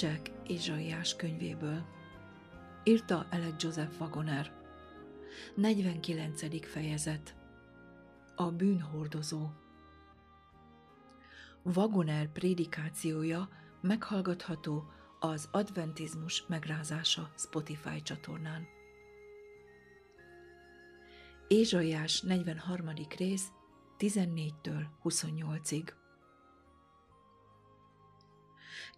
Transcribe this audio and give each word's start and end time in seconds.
Kincsek 0.00 0.30
Ézsaiás 0.46 1.16
könyvéből. 1.16 1.84
Írta 2.84 3.26
Elek 3.30 3.62
Joseph 3.62 4.00
Wagoner. 4.00 4.52
49. 5.54 6.66
fejezet. 6.66 7.36
A 8.36 8.50
bűnhordozó. 8.50 9.48
Wagoner 11.62 12.32
prédikációja 12.32 13.48
meghallgatható 13.80 14.90
az 15.18 15.48
Adventizmus 15.52 16.44
megrázása 16.46 17.32
Spotify 17.36 18.02
csatornán. 18.02 18.66
Ézsaiás 21.48 22.20
43. 22.20 22.90
rész 23.16 23.48
14-től 23.98 24.84
28-ig. 25.04 25.99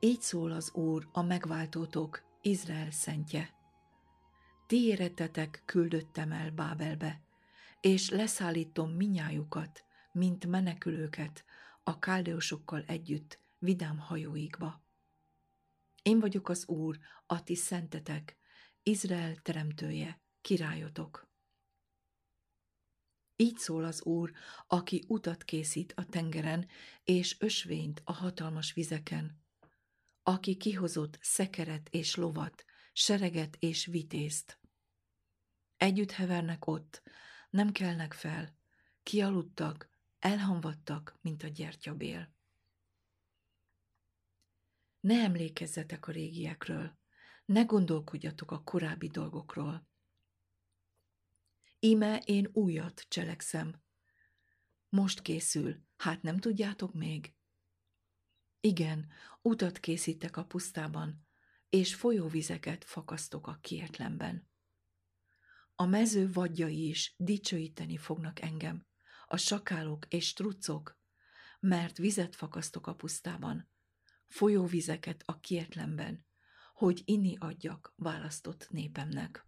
Így 0.00 0.20
szól 0.20 0.52
az 0.52 0.72
Úr, 0.74 1.08
a 1.12 1.22
megváltótok, 1.22 2.22
Izrael 2.42 2.90
szentje. 2.90 3.54
Ti 4.66 4.84
érettetek 4.84 5.62
küldöttem 5.64 6.32
el 6.32 6.50
Bábelbe, 6.50 7.20
és 7.80 8.10
leszállítom 8.10 8.90
minnyájukat, 8.90 9.84
mint 10.12 10.46
menekülőket, 10.46 11.44
a 11.84 11.98
káldeusokkal 11.98 12.84
együtt 12.86 13.38
vidám 13.58 13.98
hajóikba. 13.98 14.82
Én 16.02 16.20
vagyok 16.20 16.48
az 16.48 16.68
Úr, 16.68 16.98
a 17.26 17.42
ti 17.42 17.54
szentetek, 17.54 18.36
Izrael 18.82 19.36
teremtője, 19.36 20.20
királyotok. 20.40 21.30
Így 23.36 23.58
szól 23.58 23.84
az 23.84 24.02
Úr, 24.02 24.32
aki 24.66 25.04
utat 25.08 25.44
készít 25.44 25.92
a 25.96 26.06
tengeren, 26.06 26.66
és 27.04 27.36
ösvényt 27.40 28.02
a 28.04 28.12
hatalmas 28.12 28.72
vizeken, 28.72 29.41
aki 30.22 30.56
kihozott 30.56 31.18
szekeret 31.20 31.88
és 31.88 32.14
lovat, 32.14 32.64
sereget 32.92 33.56
és 33.58 33.86
vitézt. 33.86 34.60
Együtt 35.76 36.10
hevernek 36.10 36.66
ott, 36.66 37.02
nem 37.50 37.72
kelnek 37.72 38.12
fel, 38.12 38.56
kialudtak, 39.02 39.88
elhamvadtak, 40.18 41.18
mint 41.20 41.42
a 41.42 41.48
gyertyabél. 41.48 42.34
Ne 45.00 45.22
emlékezzetek 45.22 46.06
a 46.06 46.12
régiekről, 46.12 46.98
ne 47.44 47.62
gondolkodjatok 47.62 48.50
a 48.50 48.62
korábbi 48.62 49.08
dolgokról. 49.08 49.88
Íme 51.80 52.18
én 52.18 52.48
újat 52.52 53.06
cselekszem. 53.08 53.82
Most 54.88 55.22
készül, 55.22 55.82
hát 55.96 56.22
nem 56.22 56.38
tudjátok 56.38 56.94
még? 56.94 57.34
Igen, 58.64 59.08
utat 59.40 59.78
készítek 59.78 60.36
a 60.36 60.44
pusztában, 60.44 61.26
és 61.68 61.94
folyóvizeket 61.94 62.84
fakasztok 62.84 63.46
a 63.46 63.58
kietlenben. 63.60 64.50
A 65.74 65.84
mező 65.84 66.32
vadjai 66.32 66.88
is 66.88 67.14
dicsőíteni 67.16 67.96
fognak 67.96 68.40
engem, 68.40 68.86
a 69.26 69.36
sakálok 69.36 70.06
és 70.08 70.32
trucok, 70.32 70.98
mert 71.60 71.96
vizet 71.96 72.36
fakasztok 72.36 72.86
a 72.86 72.94
pusztában, 72.94 73.70
folyóvizeket 74.26 75.22
a 75.26 75.40
kietlenben, 75.40 76.26
hogy 76.74 77.02
inni 77.04 77.36
adjak 77.38 77.92
választott 77.96 78.70
népemnek. 78.70 79.46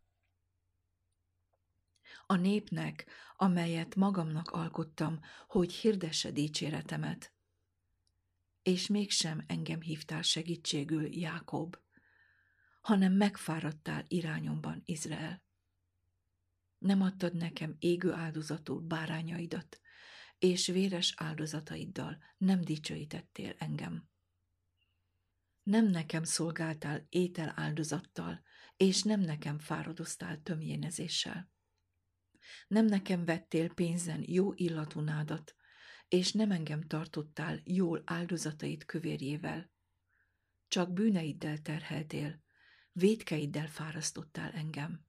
A 2.26 2.34
népnek, 2.34 3.06
amelyet 3.36 3.94
magamnak 3.94 4.50
alkottam, 4.50 5.20
hogy 5.46 5.72
hirdesse 5.72 6.30
dicséretemet, 6.30 7.34
és 8.64 8.86
mégsem 8.86 9.44
engem 9.46 9.80
hívtál 9.80 10.22
segítségül, 10.22 11.16
Jákob, 11.16 11.76
hanem 12.80 13.12
megfáradtál 13.12 14.04
irányomban, 14.08 14.82
Izrael. 14.84 15.42
Nem 16.78 17.02
adtad 17.02 17.34
nekem 17.34 17.76
égő 17.78 18.12
áldozatul 18.12 18.80
bárányaidat, 18.80 19.80
és 20.38 20.66
véres 20.66 21.14
áldozataiddal 21.16 22.18
nem 22.38 22.60
dicsőítettél 22.60 23.54
engem. 23.58 24.08
Nem 25.62 25.86
nekem 25.86 26.24
szolgáltál 26.24 27.06
étel 27.08 27.52
áldozattal, 27.56 28.42
és 28.76 29.02
nem 29.02 29.20
nekem 29.20 29.58
fáradoztál 29.58 30.42
tömjénezéssel. 30.42 31.50
Nem 32.68 32.84
nekem 32.84 33.24
vettél 33.24 33.74
pénzen 33.74 34.22
jó 34.26 34.52
illatú 34.52 35.00
nádat, 35.00 35.54
és 36.14 36.32
nem 36.32 36.50
engem 36.50 36.82
tartottál 36.82 37.60
jól 37.64 38.02
áldozatait 38.04 38.84
kövérjével. 38.84 39.70
Csak 40.68 40.92
bűneiddel 40.92 41.62
terheltél, 41.62 42.42
védkeiddel 42.92 43.66
fárasztottál 43.66 44.52
engem. 44.52 45.06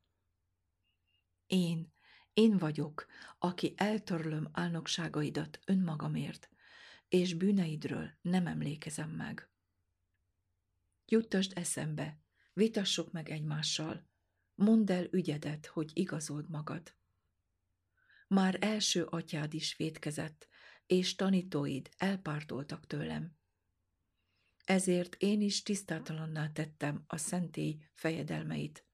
Én, 1.45 1.93
én 2.33 2.57
vagyok, 2.57 3.05
aki 3.39 3.73
eltörlöm 3.77 4.49
álnokságaidat 4.51 5.59
önmagamért, 5.65 6.49
és 7.07 7.33
bűneidről 7.33 8.11
nem 8.21 8.47
emlékezem 8.47 9.09
meg. 9.09 9.49
Juttasd 11.05 11.51
eszembe, 11.55 12.19
vitassuk 12.53 13.11
meg 13.11 13.29
egymással, 13.29 14.07
mondd 14.55 14.91
el 14.91 15.07
ügyedet, 15.11 15.65
hogy 15.65 15.91
igazold 15.93 16.49
magad. 16.49 16.95
Már 18.27 18.57
első 18.59 19.03
atyád 19.03 19.53
is 19.53 19.75
védkezett, 19.75 20.47
és 20.87 21.15
tanítóid 21.15 21.89
elpártoltak 21.97 22.87
tőlem. 22.87 23.37
Ezért 24.65 25.15
én 25.19 25.41
is 25.41 25.63
tisztátalanná 25.63 26.51
tettem 26.51 27.03
a 27.07 27.17
szentély 27.17 27.77
fejedelmeit. 27.93 28.85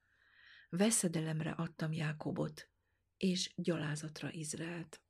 Veszedelemre 0.68 1.50
adtam 1.50 1.92
Jákobot, 1.92 2.70
és 3.16 3.52
gyalázatra 3.56 4.32
Izraelt. 4.32 5.02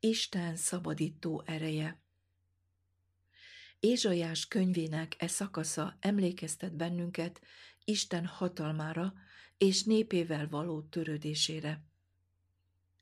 Isten 0.00 0.56
szabadító 0.56 1.42
ereje 1.46 2.02
Ézsajás 3.84 4.46
könyvének 4.46 5.14
e 5.18 5.26
szakasza 5.26 5.96
emlékeztet 6.00 6.76
bennünket 6.76 7.40
Isten 7.84 8.26
hatalmára 8.26 9.14
és 9.58 9.82
népével 9.82 10.48
való 10.48 10.82
törődésére. 10.82 11.84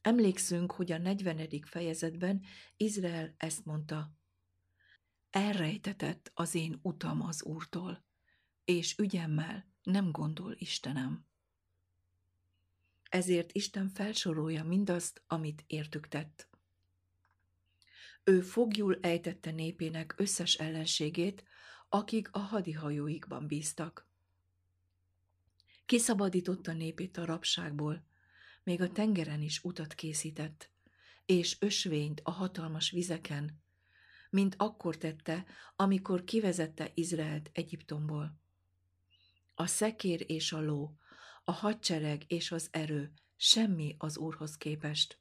Emlékszünk, 0.03 0.73
hogy 0.73 0.93
a 0.93 0.99
40. 0.99 1.49
fejezetben 1.65 2.43
Izrael 2.77 3.35
ezt 3.37 3.65
mondta. 3.65 4.13
Elrejtetett 5.31 6.31
az 6.35 6.55
én 6.55 6.79
utam 6.83 7.23
az 7.23 7.43
Úrtól, 7.43 8.05
és 8.65 8.99
ügyemmel 8.99 9.69
nem 9.83 10.11
gondol 10.11 10.55
Istenem. 10.59 11.27
Ezért 13.11 13.53
Isten 13.53 13.89
felsorolja 13.89 14.65
mindazt, 14.65 15.23
amit 15.27 15.65
értük 15.67 16.09
tett. 16.09 16.49
Ő 18.25 18.41
fogjul 18.41 18.99
ejtette 19.01 19.51
népének 19.51 20.15
összes 20.17 20.55
ellenségét, 20.55 21.45
akik 21.89 22.29
a 22.33 22.39
hadihajóikban 22.39 23.47
bíztak. 23.47 24.09
Kiszabadította 25.87 26.73
népét 26.73 27.17
a 27.17 27.25
rabságból, 27.25 28.10
még 28.63 28.81
a 28.81 28.93
tengeren 28.93 29.43
is 29.43 29.61
utat 29.63 29.95
készített, 29.95 30.71
és 31.27 31.57
ösvényt 31.61 32.21
a 32.25 32.31
hatalmas 32.31 32.91
vizeken, 32.91 33.63
mint 34.31 34.55
akkor 34.59 34.97
tette, 34.97 35.45
amikor 35.77 36.25
kivezette 36.25 36.91
Izraelt 36.95 37.51
Egyiptomból. 37.53 38.39
A 39.55 39.67
szekér 39.67 40.25
és 40.27 40.53
a 40.53 40.61
ló, 40.61 40.97
a 41.45 41.53
hadsereg 41.53 42.25
és 42.27 42.53
az 42.53 42.69
erő 42.71 43.13
semmi 43.37 43.95
az 43.99 44.19
Úrhoz 44.19 44.57
képest. 44.57 45.19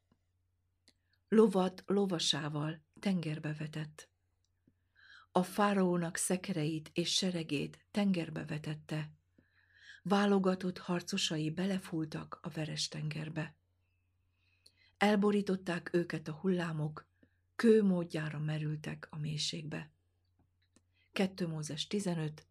Lovat 1.28 1.84
lovasával 1.86 2.82
tengerbe 3.00 3.54
vetett. 3.54 4.10
A 5.32 5.44
fáraónak 5.44 6.16
szekereit 6.16 6.90
és 6.94 7.14
seregét 7.14 7.86
tengerbe 7.92 8.46
vetette, 8.46 9.12
válogatott 10.10 10.78
harcosai 10.78 11.50
belefúltak 11.52 12.40
a 12.42 12.50
veres 12.50 12.88
tengerbe. 12.88 13.56
Elborították 14.98 15.90
őket 15.94 16.28
a 16.28 16.34
hullámok, 16.34 17.08
kő 17.56 17.84
módjára 17.84 18.40
merültek 18.40 19.08
a 19.10 19.18
mélységbe. 19.18 19.92
2 21.12 21.48
Mózes 21.48 21.88
15, 21.88 22.46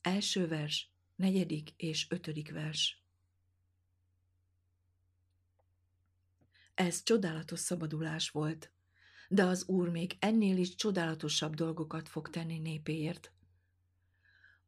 első 0.00 0.48
vers, 0.48 0.90
negyedik 1.16 1.70
és 1.76 2.06
ötödik 2.10 2.52
vers. 2.52 3.02
Ez 6.74 7.02
csodálatos 7.02 7.60
szabadulás 7.60 8.30
volt, 8.30 8.70
de 9.28 9.44
az 9.44 9.68
Úr 9.68 9.88
még 9.88 10.16
ennél 10.18 10.56
is 10.56 10.74
csodálatosabb 10.74 11.54
dolgokat 11.54 12.08
fog 12.08 12.30
tenni 12.30 12.58
népéért. 12.58 13.32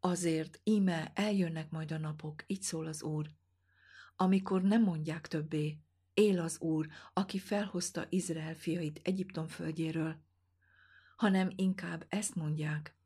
Azért 0.00 0.60
íme 0.64 1.12
eljönnek 1.14 1.70
majd 1.70 1.92
a 1.92 1.98
napok, 1.98 2.44
így 2.46 2.62
szól 2.62 2.86
az 2.86 3.02
Úr, 3.02 3.30
amikor 4.16 4.62
nem 4.62 4.82
mondják 4.82 5.28
többé, 5.28 5.78
él 6.14 6.40
az 6.40 6.60
Úr, 6.60 6.88
aki 7.12 7.38
felhozta 7.38 8.06
Izrael 8.08 8.54
fiait 8.54 9.00
Egyiptom 9.02 9.48
földjéről, 9.48 10.16
hanem 11.16 11.50
inkább 11.56 12.06
ezt 12.08 12.34
mondják, 12.34 12.96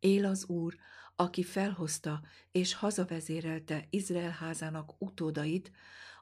Él 0.00 0.24
az 0.24 0.46
Úr, 0.46 0.76
aki 1.16 1.42
felhozta 1.42 2.22
és 2.50 2.74
hazavezérelte 2.74 3.86
Izrael 3.90 4.30
házának 4.30 4.94
utódait 4.98 5.70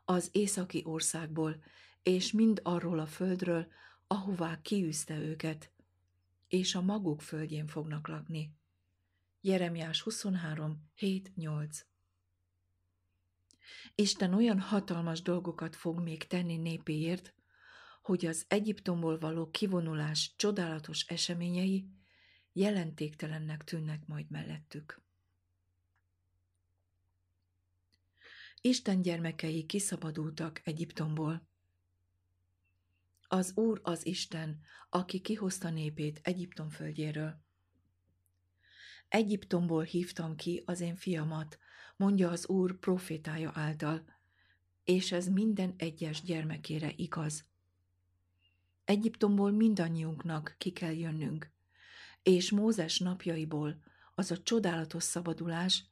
az 0.04 0.28
északi 0.32 0.82
országból, 0.84 1.62
és 2.02 2.32
mind 2.32 2.60
arról 2.62 2.98
a 2.98 3.06
földről, 3.06 3.66
ahová 4.06 4.60
kiűzte 4.62 5.18
őket, 5.18 5.70
és 6.48 6.74
a 6.74 6.80
maguk 6.80 7.20
földjén 7.20 7.66
fognak 7.66 8.08
lakni. 8.08 8.55
Jeremiás 9.40 10.00
23, 10.00 10.90
7-8 10.98 11.80
Isten 13.94 14.34
olyan 14.34 14.60
hatalmas 14.60 15.22
dolgokat 15.22 15.76
fog 15.76 16.00
még 16.00 16.26
tenni 16.26 16.56
népéért, 16.56 17.34
hogy 18.02 18.26
az 18.26 18.44
Egyiptomból 18.48 19.18
való 19.18 19.50
kivonulás 19.50 20.34
csodálatos 20.36 21.06
eseményei 21.06 21.88
jelentéktelennek 22.52 23.64
tűnnek 23.64 24.06
majd 24.06 24.30
mellettük. 24.30 25.00
Isten 28.60 29.02
gyermekei 29.02 29.66
kiszabadultak 29.66 30.60
Egyiptomból. 30.64 31.48
Az 33.28 33.56
Úr 33.56 33.80
az 33.82 34.06
Isten, 34.06 34.60
aki 34.88 35.20
kihozta 35.20 35.70
népét 35.70 36.20
Egyiptom 36.22 36.68
földjéről. 36.68 37.45
Egyiptomból 39.08 39.82
hívtam 39.82 40.36
ki 40.36 40.62
az 40.66 40.80
én 40.80 40.96
fiamat, 40.96 41.58
mondja 41.96 42.30
az 42.30 42.48
Úr 42.48 42.78
profétája 42.78 43.50
által, 43.54 44.04
és 44.84 45.12
ez 45.12 45.26
minden 45.26 45.74
egyes 45.76 46.22
gyermekére 46.22 46.92
igaz. 46.96 47.44
Egyiptomból 48.84 49.50
mindannyiunknak 49.50 50.54
ki 50.58 50.70
kell 50.70 50.94
jönnünk, 50.94 51.50
és 52.22 52.50
Mózes 52.50 52.98
napjaiból 52.98 53.82
az 54.14 54.30
a 54.30 54.42
csodálatos 54.42 55.02
szabadulás 55.02 55.84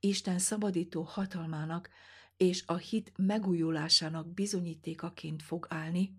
Isten 0.00 0.38
szabadító 0.38 1.02
hatalmának 1.02 1.90
és 2.36 2.62
a 2.66 2.76
hit 2.76 3.12
megújulásának 3.16 4.34
bizonyítékaként 4.34 5.42
fog 5.42 5.66
állni, 5.68 6.16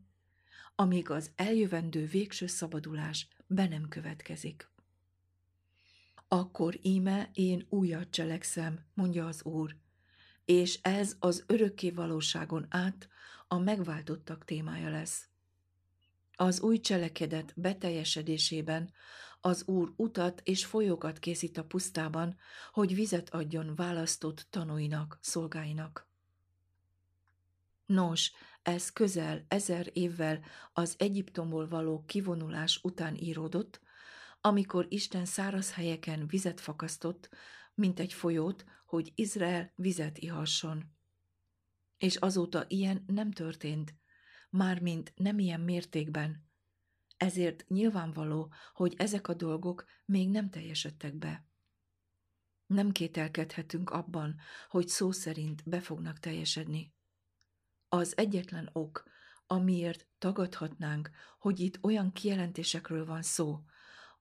amíg 0.75 1.09
az 1.09 1.31
eljövendő 1.35 2.05
végső 2.05 2.47
szabadulás 2.47 3.27
be 3.47 3.67
nem 3.67 3.87
következik. 3.87 4.72
Akkor 6.33 6.79
íme 6.81 7.29
én 7.33 7.65
újat 7.69 8.09
cselekszem, 8.09 8.85
mondja 8.93 9.27
az 9.27 9.43
Úr, 9.43 9.75
és 10.45 10.79
ez 10.81 11.15
az 11.19 11.43
örökké 11.47 11.89
valóságon 11.89 12.65
át 12.69 13.07
a 13.47 13.57
megváltottak 13.57 14.45
témája 14.45 14.89
lesz. 14.89 15.27
Az 16.35 16.61
új 16.61 16.79
cselekedet 16.79 17.53
beteljesedésében 17.55 18.91
az 19.41 19.67
Úr 19.67 19.93
utat 19.95 20.41
és 20.43 20.65
folyókat 20.65 21.19
készít 21.19 21.57
a 21.57 21.63
pusztában, 21.63 22.37
hogy 22.71 22.95
vizet 22.95 23.29
adjon 23.29 23.75
választott 23.75 24.47
tanúinak, 24.49 25.17
szolgáinak. 25.21 26.07
Nos, 27.85 28.31
ez 28.61 28.91
közel 28.91 29.45
ezer 29.47 29.89
évvel 29.93 30.39
az 30.73 30.95
Egyiptomból 30.97 31.67
való 31.67 32.03
kivonulás 32.05 32.79
után 32.83 33.15
íródott, 33.15 33.81
amikor 34.45 34.85
Isten 34.89 35.25
száraz 35.25 35.73
helyeken 35.73 36.27
vizet 36.27 36.59
fakasztott, 36.59 37.29
mint 37.73 37.99
egy 37.99 38.13
folyót, 38.13 38.65
hogy 38.85 39.11
Izrael 39.15 39.71
vizet 39.75 40.17
ihasson. 40.17 40.83
És 41.97 42.15
azóta 42.15 42.65
ilyen 42.67 43.03
nem 43.07 43.31
történt, 43.31 43.95
mármint 44.49 45.13
nem 45.15 45.39
ilyen 45.39 45.59
mértékben. 45.59 46.49
Ezért 47.17 47.67
nyilvánvaló, 47.67 48.53
hogy 48.73 48.93
ezek 48.97 49.27
a 49.27 49.33
dolgok 49.33 49.85
még 50.05 50.29
nem 50.29 50.49
teljesedtek 50.49 51.15
be. 51.15 51.47
Nem 52.65 52.91
kételkedhetünk 52.91 53.89
abban, 53.89 54.35
hogy 54.69 54.87
szó 54.87 55.11
szerint 55.11 55.63
be 55.65 55.79
fognak 55.79 56.19
teljesedni. 56.19 56.93
Az 57.89 58.17
egyetlen 58.17 58.69
ok, 58.73 59.03
amiért 59.47 60.07
tagadhatnánk, 60.17 61.09
hogy 61.39 61.59
itt 61.59 61.83
olyan 61.83 62.11
kijelentésekről 62.11 63.05
van 63.05 63.21
szó, 63.21 63.63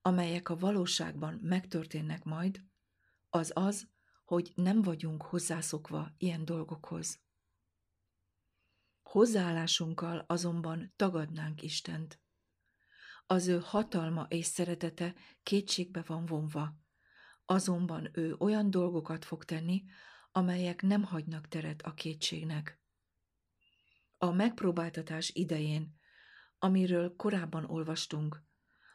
amelyek 0.05 0.49
a 0.49 0.55
valóságban 0.57 1.39
megtörténnek 1.41 2.23
majd, 2.23 2.63
az 3.29 3.51
az, 3.55 3.87
hogy 4.25 4.51
nem 4.55 4.81
vagyunk 4.81 5.21
hozzászokva 5.21 6.11
ilyen 6.17 6.45
dolgokhoz. 6.45 7.21
Hozzáállásunkkal 9.01 10.23
azonban 10.27 10.93
tagadnánk 10.95 11.61
Istent. 11.61 12.19
Az 13.25 13.47
ő 13.47 13.59
hatalma 13.59 14.25
és 14.29 14.45
szeretete 14.45 15.15
kétségbe 15.43 16.03
van 16.07 16.25
vonva, 16.25 16.77
azonban 17.45 18.09
ő 18.13 18.35
olyan 18.37 18.69
dolgokat 18.69 19.25
fog 19.25 19.45
tenni, 19.45 19.83
amelyek 20.31 20.81
nem 20.81 21.03
hagynak 21.03 21.47
teret 21.47 21.81
a 21.81 21.93
kétségnek. 21.93 22.79
A 24.17 24.31
megpróbáltatás 24.31 25.31
idején, 25.33 25.95
amiről 26.57 27.15
korábban 27.15 27.65
olvastunk, 27.65 28.43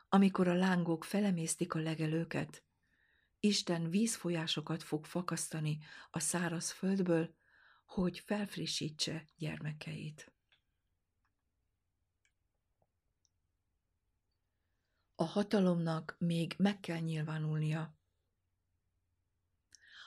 amikor 0.08 0.48
a 0.48 0.54
lángok 0.54 1.04
felemésztik 1.04 1.74
a 1.74 1.78
legelőket, 1.78 2.62
Isten 3.40 3.90
vízfolyásokat 3.90 4.82
fog 4.82 5.04
fakasztani 5.04 5.78
a 6.10 6.18
száraz 6.18 6.70
földből, 6.70 7.34
hogy 7.84 8.18
felfrissítse 8.18 9.28
gyermekeit. 9.36 10.32
A 15.14 15.24
hatalomnak 15.24 16.16
még 16.18 16.54
meg 16.58 16.80
kell 16.80 16.98
nyilvánulnia. 16.98 17.96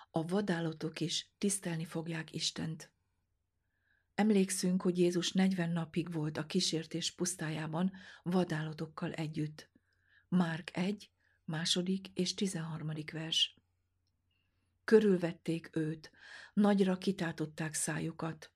A 0.10 0.25
vadállatok 0.25 1.00
is 1.00 1.31
tisztelni 1.38 1.86
fogják 1.86 2.34
Istent. 2.34 2.91
Emlékszünk, 4.15 4.81
hogy 4.81 4.98
Jézus 4.98 5.31
40 5.31 5.70
napig 5.70 6.12
volt 6.12 6.38
a 6.38 6.46
kísértés 6.46 7.12
pusztájában 7.12 7.91
vadállatokkal 8.24 9.13
együtt. 9.13 9.71
Márk 10.31 10.77
1, 10.77 11.11
második 11.45 12.07
és 12.13 12.33
tizenharmadik 12.33 13.11
vers. 13.11 13.55
Körülvették 14.83 15.69
őt, 15.73 16.11
nagyra 16.53 16.97
kitátották 16.97 17.73
szájukat, 17.73 18.51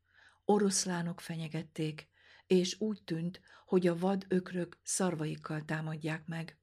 oroszlánok 0.46 1.22
fenyegették, 1.22 2.10
és 2.48 2.80
úgy 2.80 3.04
tűnt, 3.04 3.42
hogy 3.66 3.88
a 3.88 3.98
vad 3.98 4.26
ökrök 4.28 4.80
szarvaikkal 4.84 5.66
támadják 5.66 6.26
meg. 6.26 6.58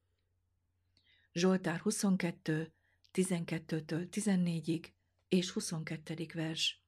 Zsoltár 1.33 1.81
22, 1.81 2.73
12-től 3.12 4.09
14-ig 4.11 4.87
és 5.28 5.50
22. 5.50 6.26
vers. 6.35 6.83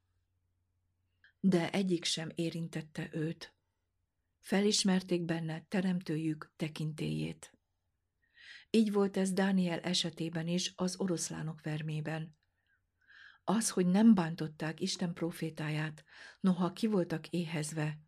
De 1.41 1.71
egyik 1.71 2.05
sem 2.05 2.31
érintette 2.35 3.09
őt. 3.13 3.55
Felismerték 4.41 5.23
benne 5.23 5.65
teremtőjük 5.69 6.53
tekintélyét. 6.57 7.54
Így 8.75 8.93
volt 8.93 9.17
ez 9.17 9.33
Dániel 9.33 9.81
esetében 9.81 10.49
is 10.49 10.73
az 10.77 10.97
oroszlánok 10.97 11.63
vermében. 11.63 12.37
Az, 13.45 13.71
hogy 13.71 13.87
nem 13.87 14.15
bántották 14.15 14.81
Isten 14.81 15.13
profétáját, 15.13 16.05
noha 16.41 16.73
ki 16.73 16.87
voltak 16.87 17.29
éhezve, 17.29 17.99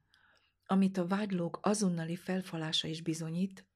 amit 0.65 0.97
a 0.97 1.07
vágylók 1.07 1.59
azonnali 1.63 2.17
felfalása 2.17 2.89
is 2.89 3.03
bizonyít, 3.03 3.67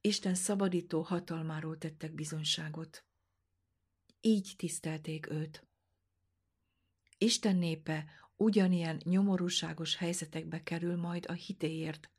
Isten 0.00 0.34
szabadító 0.34 1.00
hatalmáról 1.00 1.78
tettek 1.78 2.14
bizonyságot. 2.14 3.04
Így 4.20 4.54
tisztelték 4.56 5.30
őt. 5.30 5.66
Isten 7.18 7.56
népe 7.56 8.10
ugyanilyen 8.36 9.00
nyomorúságos 9.04 9.96
helyzetekbe 9.96 10.62
kerül 10.62 10.96
majd 10.96 11.26
a 11.28 11.32
hitéért, 11.32 12.10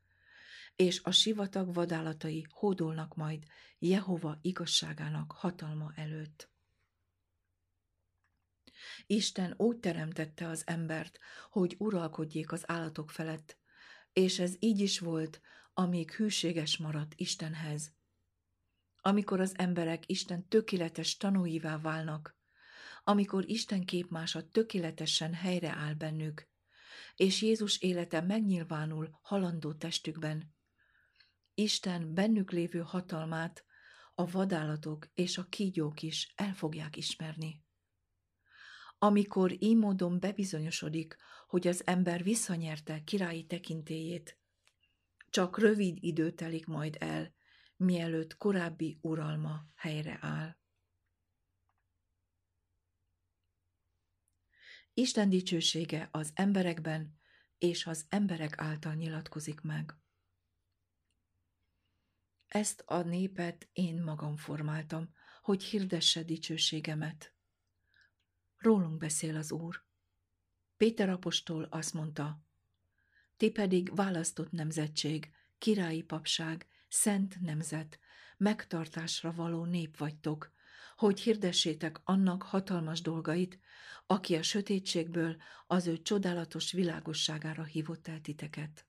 és 0.75 1.01
a 1.03 1.11
sivatag 1.11 1.73
vadállatai 1.73 2.45
hódolnak 2.49 3.15
majd 3.15 3.43
Jehova 3.79 4.39
igazságának 4.41 5.31
hatalma 5.31 5.91
előtt. 5.95 6.51
Isten 9.05 9.53
úgy 9.57 9.77
teremtette 9.77 10.47
az 10.47 10.63
embert, 10.65 11.19
hogy 11.49 11.75
uralkodjék 11.77 12.51
az 12.51 12.63
állatok 12.69 13.11
felett, 13.11 13.57
és 14.13 14.39
ez 14.39 14.55
így 14.59 14.79
is 14.79 14.99
volt, 14.99 15.41
amíg 15.73 16.11
hűséges 16.11 16.77
maradt 16.77 17.13
Istenhez. 17.15 17.91
Amikor 19.01 19.39
az 19.39 19.53
emberek 19.57 20.09
Isten 20.09 20.47
tökéletes 20.47 21.17
tanúivá 21.17 21.77
válnak, 21.77 22.37
amikor 23.03 23.49
Isten 23.49 23.85
képmása 23.85 24.49
tökéletesen 24.49 25.33
helyreáll 25.33 25.93
bennük, 25.93 26.47
és 27.15 27.41
Jézus 27.41 27.81
élete 27.81 28.21
megnyilvánul 28.21 29.19
halandó 29.21 29.73
testükben, 29.73 30.53
Isten 31.53 32.13
bennük 32.13 32.51
lévő 32.51 32.79
hatalmát 32.79 33.65
a 34.15 34.31
vadállatok 34.31 35.09
és 35.13 35.37
a 35.37 35.43
kígyók 35.43 36.01
is 36.01 36.33
el 36.35 36.53
fogják 36.53 36.97
ismerni. 36.97 37.63
Amikor 38.97 39.63
így 39.63 39.77
módon 39.77 40.19
bebizonyosodik, 40.19 41.15
hogy 41.47 41.67
az 41.67 41.87
ember 41.87 42.23
visszanyerte 42.23 43.03
királyi 43.03 43.45
tekintélyét, 43.45 44.39
csak 45.29 45.57
rövid 45.57 45.97
idő 46.03 46.31
telik 46.31 46.65
majd 46.65 46.95
el, 46.99 47.35
mielőtt 47.75 48.37
korábbi 48.37 48.99
uralma 49.01 49.65
helyre 49.75 50.17
áll. 50.21 50.57
Isten 54.93 55.29
dicsősége 55.29 56.09
az 56.11 56.31
emberekben 56.33 57.19
és 57.57 57.85
az 57.85 58.05
emberek 58.09 58.61
által 58.61 58.93
nyilatkozik 58.93 59.61
meg. 59.61 60.02
Ezt 62.53 62.83
a 62.85 63.01
népet 63.01 63.69
én 63.71 64.01
magam 64.01 64.37
formáltam, 64.37 65.13
hogy 65.41 65.63
hirdesse 65.63 66.23
dicsőségemet. 66.23 67.33
Rólunk 68.57 68.97
beszél 68.97 69.35
az 69.35 69.51
Úr. 69.51 69.83
Péter 70.77 71.09
apostol 71.09 71.63
azt 71.63 71.93
mondta, 71.93 72.41
ti 73.37 73.51
pedig 73.51 73.95
választott 73.95 74.51
nemzetség, 74.51 75.31
királyi 75.57 76.01
papság, 76.01 76.67
szent 76.87 77.39
nemzet, 77.41 77.99
megtartásra 78.37 79.31
való 79.31 79.65
nép 79.65 79.97
vagytok, 79.97 80.51
hogy 80.95 81.19
hirdessétek 81.19 82.01
annak 82.03 82.43
hatalmas 82.43 83.01
dolgait, 83.01 83.59
aki 84.05 84.35
a 84.35 84.43
sötétségből 84.43 85.35
az 85.67 85.87
ő 85.87 86.01
csodálatos 86.01 86.71
világosságára 86.71 87.63
hívott 87.63 88.07
el 88.07 88.21
titeket. 88.21 88.85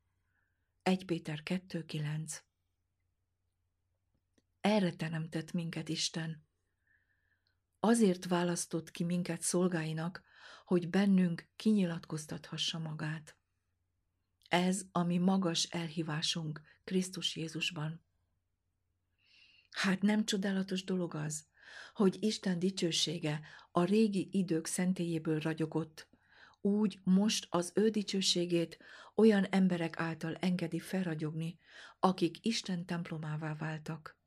1 0.83 1.04
Péter 1.04 1.40
2.9 1.44 2.42
Erre 4.64 4.92
teremtett 4.92 5.52
minket 5.52 5.88
Isten. 5.88 6.44
Azért 7.80 8.25
választott 8.25 8.90
ki 8.90 9.04
minket 9.04 9.40
szolgáinak, 9.40 10.23
hogy 10.64 10.90
bennünk 10.90 11.49
kinyilatkoztathassa 11.56 12.78
magát. 12.78 13.37
Ez 14.49 14.85
a 14.92 15.02
mi 15.02 15.18
magas 15.18 15.64
elhívásunk 15.64 16.61
Krisztus 16.85 17.37
Jézusban. 17.37 18.04
Hát 19.71 20.02
nem 20.02 20.25
csodálatos 20.25 20.85
dolog 20.85 21.14
az, 21.14 21.47
hogy 21.94 22.16
Isten 22.21 22.59
dicsősége 22.59 23.40
a 23.71 23.85
régi 23.85 24.28
idők 24.33 24.66
szentélyéből 24.66 25.40
ragyogott, 25.40 26.09
úgy 26.61 26.99
most 27.02 27.47
az 27.50 27.73
ő 27.75 27.88
dicsőségét 27.88 28.78
olyan 29.14 29.44
emberek 29.44 29.99
által 30.00 30.35
engedi 30.35 30.78
felragyogni, 30.78 31.59
akik 32.00 32.47
Isten 32.47 32.87
templomává 32.87 33.54
váltak. 33.54 34.23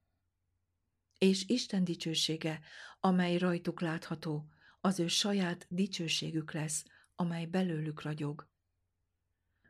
És 1.17 1.47
Isten 1.47 1.83
dicsősége, 1.83 2.59
amely 2.99 3.37
rajtuk 3.37 3.81
látható, 3.81 4.49
az 4.81 4.99
ő 4.99 5.07
saját 5.07 5.65
dicsőségük 5.69 6.51
lesz, 6.51 6.85
amely 7.15 7.45
belőlük 7.45 8.01
ragyog. 8.01 8.47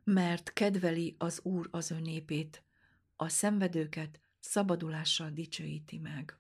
Mert 0.04 0.54
kedveli 0.54 1.16
az 1.18 1.40
Úr 1.44 1.68
az 1.72 1.92
ő 1.92 2.00
népét, 2.00 2.64
a 3.16 3.30
szenvedőket 3.30 4.20
szabadulással 4.40 5.30
dicsőíti 5.30 5.98
meg. 5.98 6.40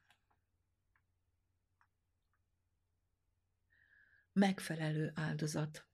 Megfelelő 4.33 5.11
áldozat 5.15 5.86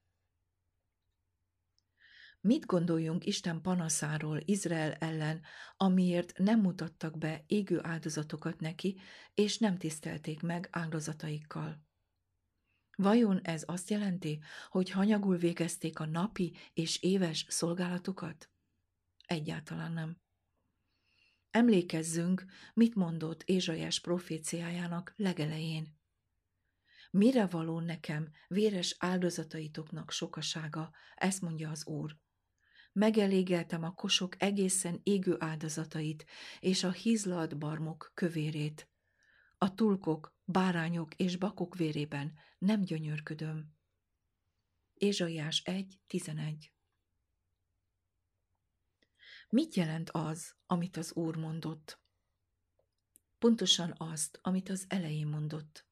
Mit 2.45 2.65
gondoljunk 2.65 3.25
Isten 3.25 3.62
panaszáról 3.62 4.39
Izrael 4.45 4.93
ellen, 4.93 5.41
amiért 5.77 6.38
nem 6.38 6.59
mutattak 6.59 7.17
be 7.17 7.43
égő 7.47 7.79
áldozatokat 7.83 8.59
neki, 8.59 9.00
és 9.33 9.57
nem 9.57 9.77
tisztelték 9.77 10.41
meg 10.41 10.67
áldozataikkal? 10.71 11.83
Vajon 12.95 13.39
ez 13.41 13.63
azt 13.65 13.89
jelenti, 13.89 14.39
hogy 14.69 14.89
hanyagul 14.89 15.38
végezték 15.38 16.00
a 16.00 16.05
napi 16.05 16.55
és 16.73 17.01
éves 17.01 17.45
szolgálatukat? 17.50 18.50
Egyáltalán 19.27 19.91
nem. 19.91 20.21
Emlékezzünk, 21.50 22.45
mit 22.73 22.95
mondott 22.95 23.43
Ézsajás 23.43 24.00
proféciájának 24.00 25.13
legelején. 25.15 25.97
Mire 27.12 27.45
való 27.45 27.79
nekem 27.79 28.31
véres 28.47 28.95
áldozataitoknak 29.00 30.12
sokasága, 30.12 30.91
ezt 31.15 31.41
mondja 31.41 31.69
az 31.69 31.85
Úr. 31.85 32.21
Megelégeltem 32.93 33.83
a 33.83 33.93
kosok 33.93 34.41
egészen 34.41 35.00
égő 35.03 35.35
áldozatait, 35.39 36.25
és 36.59 36.83
a 36.83 36.91
hízlalt 36.91 37.57
barmok 37.57 38.12
kövérét. 38.13 38.89
A 39.57 39.73
tulkok, 39.73 40.35
bárányok 40.45 41.15
és 41.15 41.38
bakok 41.38 41.75
vérében 41.75 42.33
nem 42.57 42.81
gyönyörködöm. 42.81 43.75
Ézsaiás 44.93 45.62
1.11 45.65 46.71
Mit 49.50 49.75
jelent 49.75 50.09
az, 50.09 50.55
amit 50.65 50.97
az 50.97 51.13
Úr 51.13 51.35
mondott? 51.35 52.01
Pontosan 53.38 53.93
azt, 53.97 54.39
amit 54.41 54.69
az 54.69 54.85
elején 54.88 55.27
mondott. 55.27 55.88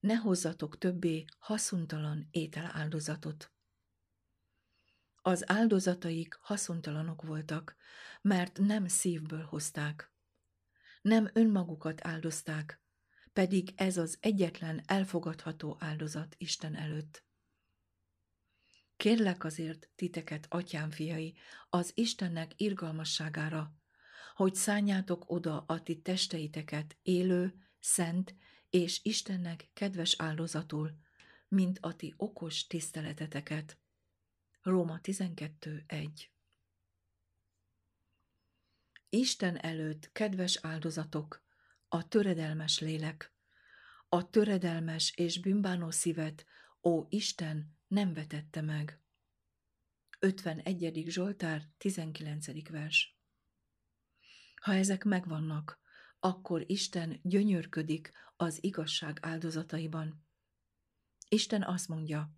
Ne 0.00 0.14
hozzatok 0.14 0.78
többé 0.78 1.24
haszontalan 1.38 2.28
ételáldozatot. 2.30 3.55
Az 5.26 5.50
áldozataik 5.50 6.38
haszontalanok 6.40 7.22
voltak, 7.22 7.76
mert 8.22 8.58
nem 8.58 8.88
szívből 8.88 9.42
hozták. 9.42 10.12
Nem 11.02 11.30
önmagukat 11.32 12.06
áldozták, 12.06 12.80
pedig 13.32 13.72
ez 13.76 13.96
az 13.96 14.18
egyetlen 14.20 14.82
elfogadható 14.84 15.76
áldozat 15.80 16.34
Isten 16.38 16.76
előtt. 16.76 17.24
Kérlek 18.96 19.44
azért 19.44 19.90
titeket, 19.94 20.46
atyám 20.48 20.90
fiai, 20.90 21.36
az 21.68 21.92
Istennek 21.94 22.52
irgalmasságára, 22.56 23.74
hogy 24.34 24.54
szálljátok 24.54 25.30
oda 25.30 25.64
a 25.66 25.82
ti 25.82 26.00
testeiteket 26.00 26.96
élő, 27.02 27.54
szent 27.80 28.34
és 28.70 29.00
Istennek 29.02 29.70
kedves 29.72 30.14
áldozatul, 30.18 30.98
mint 31.48 31.78
a 31.80 31.96
ti 31.96 32.14
okos 32.16 32.66
tiszteleteteket. 32.66 33.78
Róma 34.66 35.00
12.1 35.02 36.10
Isten 39.08 39.56
előtt 39.56 40.12
kedves 40.12 40.58
áldozatok, 40.62 41.44
a 41.88 42.08
töredelmes 42.08 42.78
lélek, 42.78 43.34
a 44.08 44.30
töredelmes 44.30 45.12
és 45.16 45.40
bűnbánó 45.40 45.90
szívet, 45.90 46.46
ó 46.82 47.06
Isten, 47.08 47.76
nem 47.86 48.12
vetette 48.12 48.60
meg. 48.60 49.00
51. 50.18 51.04
Zsoltár, 51.08 51.68
19. 51.78 52.68
vers. 52.70 53.18
Ha 54.54 54.74
ezek 54.74 55.04
megvannak, 55.04 55.80
akkor 56.18 56.64
Isten 56.70 57.20
gyönyörködik 57.22 58.12
az 58.36 58.64
igazság 58.64 59.18
áldozataiban. 59.22 60.26
Isten 61.28 61.62
azt 61.62 61.88
mondja, 61.88 62.34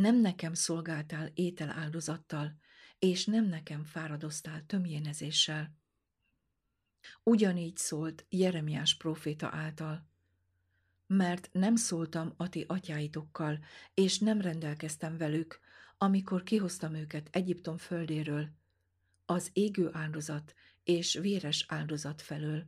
nem 0.00 0.20
nekem 0.20 0.54
szolgáltál 0.54 1.30
étel 1.34 1.70
áldozattal, 1.70 2.56
és 2.98 3.24
nem 3.24 3.44
nekem 3.44 3.84
fáradoztál 3.84 4.66
tömjénezéssel. 4.66 5.74
Ugyanígy 7.22 7.76
szólt 7.76 8.26
Jeremiás 8.28 8.96
próféta 8.96 9.48
által 9.52 10.08
mert 11.12 11.48
nem 11.52 11.76
szóltam 11.76 12.32
a 12.36 12.48
ti 12.48 12.64
atyáitokkal, 12.68 13.58
és 13.94 14.18
nem 14.18 14.40
rendelkeztem 14.40 15.16
velük, 15.16 15.60
amikor 15.98 16.42
kihoztam 16.42 16.94
őket 16.94 17.28
Egyiptom 17.30 17.76
földéről, 17.76 18.48
az 19.26 19.50
égő 19.52 19.90
áldozat 19.92 20.54
és 20.84 21.14
véres 21.14 21.64
áldozat 21.68 22.22
felől, 22.22 22.66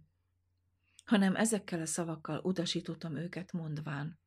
hanem 1.05 1.37
ezekkel 1.37 1.81
a 1.81 1.87
szavakkal 1.87 2.41
utasítottam 2.43 3.17
őket 3.17 3.53
mondván. 3.53 4.19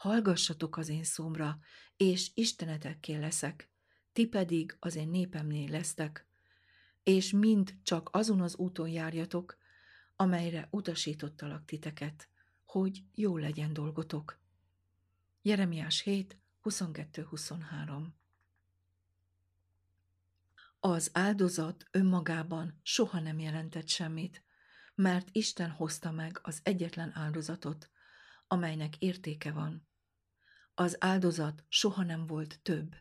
Hallgassatok 0.00 0.76
az 0.76 0.88
én 0.88 1.04
szómra, 1.04 1.58
és 1.96 2.30
istenetekké 2.34 3.16
leszek, 3.16 3.70
ti 4.12 4.26
pedig 4.26 4.76
az 4.78 4.96
én 4.96 5.08
népemnél 5.08 5.70
lesztek, 5.70 6.26
és 7.02 7.30
mind 7.30 7.74
csak 7.82 8.08
azon 8.12 8.40
az 8.40 8.56
úton 8.56 8.88
járjatok, 8.88 9.58
amelyre 10.16 10.68
utasítottalak 10.70 11.64
titeket 11.64 12.28
hogy 12.70 13.04
jó 13.14 13.36
legyen 13.36 13.72
dolgotok. 13.72 14.38
Jeremiás 15.42 16.00
7, 16.00 16.38
22-23 16.64 18.06
Az 20.80 21.10
áldozat 21.12 21.86
önmagában 21.90 22.80
soha 22.82 23.20
nem 23.20 23.38
jelentett 23.38 23.88
semmit, 23.88 24.42
mert 24.94 25.28
Isten 25.32 25.70
hozta 25.70 26.10
meg 26.10 26.38
az 26.42 26.60
egyetlen 26.62 27.16
áldozatot, 27.16 27.90
amelynek 28.46 28.96
értéke 28.98 29.52
van. 29.52 29.88
Az 30.80 30.96
áldozat 30.98 31.64
soha 31.68 32.02
nem 32.02 32.26
volt 32.26 32.60
több, 32.62 32.96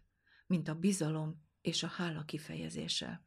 mint 0.47 0.67
a 0.67 0.75
bizalom 0.75 1.47
és 1.61 1.83
a 1.83 1.87
hála 1.87 2.25
kifejezése. 2.25 3.23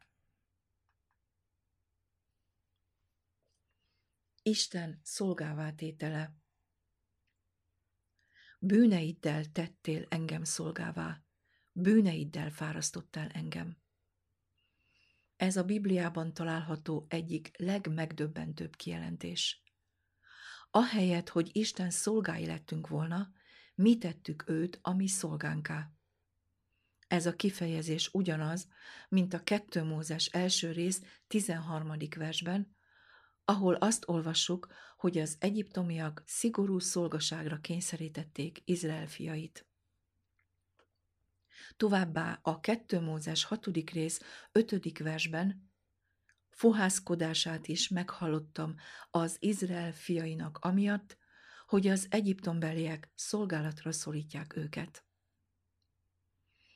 Isten 4.41 4.99
szolgává 5.03 5.71
tétele. 5.71 6.37
Bűneiddel 8.59 9.51
tettél 9.51 10.05
engem 10.09 10.43
szolgává, 10.43 11.23
bűneiddel 11.71 12.51
fárasztottál 12.51 13.29
engem. 13.29 13.77
Ez 15.35 15.57
a 15.57 15.63
Bibliában 15.63 16.33
található 16.33 17.05
egyik 17.09 17.51
legmegdöbbentőbb 17.57 18.75
kijelentés. 18.75 19.63
Ahelyett, 20.71 21.29
hogy 21.29 21.49
Isten 21.53 21.89
szolgái 21.89 22.45
lettünk 22.45 22.87
volna, 22.87 23.41
mi 23.75 23.97
tettük 23.97 24.49
őt 24.49 24.79
a 24.81 24.93
mi 24.93 25.07
szolgánká. 25.07 25.91
Ez 27.07 27.25
a 27.25 27.35
kifejezés 27.35 28.09
ugyanaz, 28.13 28.67
mint 29.09 29.33
a 29.33 29.43
2 29.43 29.83
Mózes 29.83 30.25
első 30.25 30.71
rész 30.71 31.01
13. 31.27 31.93
versben, 32.15 32.75
ahol 33.45 33.73
azt 33.73 34.07
olvassuk, 34.07 34.67
hogy 34.97 35.17
az 35.17 35.35
egyiptomiak 35.39 36.23
szigorú 36.25 36.79
szolgaságra 36.79 37.59
kényszerítették 37.59 38.61
Izrael 38.65 39.07
fiait. 39.07 39.67
Továbbá 41.77 42.39
a 42.41 42.59
2 42.59 42.99
Mózes 42.99 43.43
6. 43.43 43.67
rész 43.91 44.21
5. 44.51 44.97
versben 44.97 45.71
fohászkodását 46.49 47.67
is 47.67 47.87
meghallottam 47.87 48.75
az 49.11 49.37
Izrael 49.39 49.93
fiainak 49.93 50.57
amiatt, 50.57 51.17
hogy 51.73 51.87
az 51.87 52.07
egyiptombeliek 52.09 53.11
szolgálatra 53.15 53.91
szólítják 53.91 54.55
őket. 54.55 55.05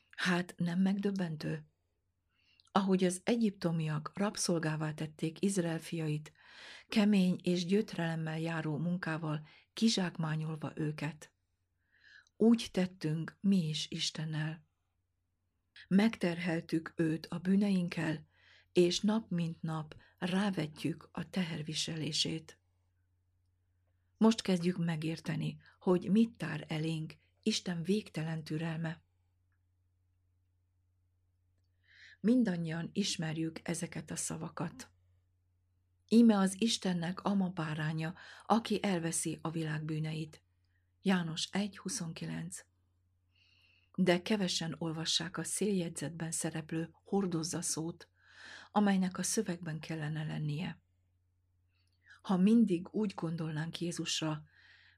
Hát 0.10 0.54
nem 0.58 0.80
megdöbbentő? 0.80 1.66
Ahogy 2.72 3.04
az 3.04 3.22
egyiptomiak 3.24 4.12
rabszolgává 4.14 4.94
tették 4.94 5.42
Izrael 5.42 5.80
fiait, 5.80 6.32
kemény 6.88 7.40
és 7.44 7.66
gyötrelemmel 7.66 8.40
járó 8.40 8.78
munkával 8.78 9.48
kizsákmányolva 9.74 10.72
őket. 10.76 11.32
Úgy 12.38 12.68
tettünk 12.72 13.38
mi 13.40 13.68
is 13.68 13.88
Istennel. 13.90 14.66
Megterheltük 15.88 16.94
őt 16.96 17.26
a 17.26 17.38
bűneinkkel, 17.38 18.28
és 18.74 19.00
nap 19.00 19.30
mint 19.30 19.62
nap 19.62 19.96
rávetjük 20.18 21.10
a 21.12 21.30
teherviselését. 21.30 22.60
Most 24.18 24.42
kezdjük 24.42 24.78
megérteni, 24.78 25.58
hogy 25.80 26.12
mit 26.12 26.32
tár 26.32 26.66
elénk 26.68 27.14
Isten 27.44 27.84
végtelen 27.84 28.44
türelme. 28.44 29.02
Mindannyian 32.20 32.90
ismerjük 32.94 33.60
ezeket 33.64 34.12
a 34.12 34.16
szavakat. 34.16 34.90
Íme 36.08 36.38
az 36.38 36.62
Istennek 36.62 37.24
ama 37.24 37.50
báránya, 37.50 38.16
aki 38.46 38.84
elveszi 38.84 39.40
a 39.42 39.50
világ 39.50 39.84
bűneit. 39.84 40.42
János 41.02 41.50
1.29 41.52 42.60
De 43.96 44.22
kevesen 44.22 44.76
olvassák 44.78 45.38
a 45.38 45.44
széljegyzetben 45.44 46.32
szereplő 46.32 46.94
hordozza 47.04 47.62
szót, 47.62 48.08
amelynek 48.72 49.18
a 49.18 49.24
szövegben 49.24 49.80
kellene 49.80 50.24
lennie. 50.24 50.80
Ha 52.28 52.38
mindig 52.38 52.88
úgy 52.92 53.14
gondolnánk 53.16 53.80
Jézusra, 53.80 54.44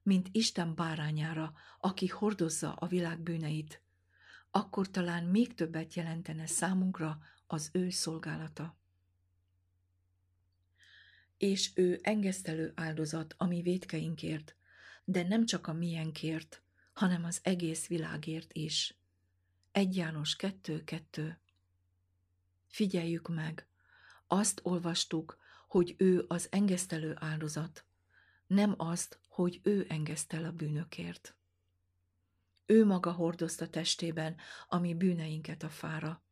mint 0.04 0.28
Isten 0.32 0.76
bárányára, 0.76 1.54
aki 1.80 2.08
hordozza 2.08 2.74
a 2.74 2.88
világ 2.88 3.20
bűneit, 3.20 3.82
akkor 4.52 4.90
talán 4.90 5.24
még 5.24 5.54
többet 5.54 5.94
jelentene 5.94 6.46
számunkra 6.46 7.20
az 7.48 7.70
ő 7.74 7.90
szolgálata. 7.90 8.78
És 11.38 11.72
ő 11.76 12.00
engesztelő 12.02 12.72
áldozat 12.76 13.34
a 13.38 13.46
mi 13.46 13.62
védkeinkért, 13.62 14.56
de 15.04 15.24
nem 15.24 15.46
csak 15.46 15.68
a 15.68 15.74
miénkért, 15.74 16.62
hanem 16.94 17.24
az 17.24 17.40
egész 17.44 17.88
világért 17.88 18.54
is. 18.54 18.98
1 19.72 19.96
János 19.96 20.36
2.2 20.40 21.36
Figyeljük 22.68 23.28
meg, 23.28 23.68
azt 24.28 24.60
olvastuk, 24.64 25.38
hogy 25.70 25.96
ő 25.98 26.26
az 26.28 26.48
engesztelő 26.52 27.16
áldozat, 27.20 27.86
nem 28.48 28.74
azt, 28.78 29.20
hogy 29.28 29.60
ő 29.64 29.86
engesztel 29.90 30.46
a 30.46 30.52
bűnökért. 30.52 31.36
Ő 32.66 32.86
maga 32.86 33.12
hordozta 33.12 33.70
testében, 33.70 34.36
ami 34.68 34.94
bűneinket 34.94 35.64
a 35.64 35.70
fára. 35.70 36.24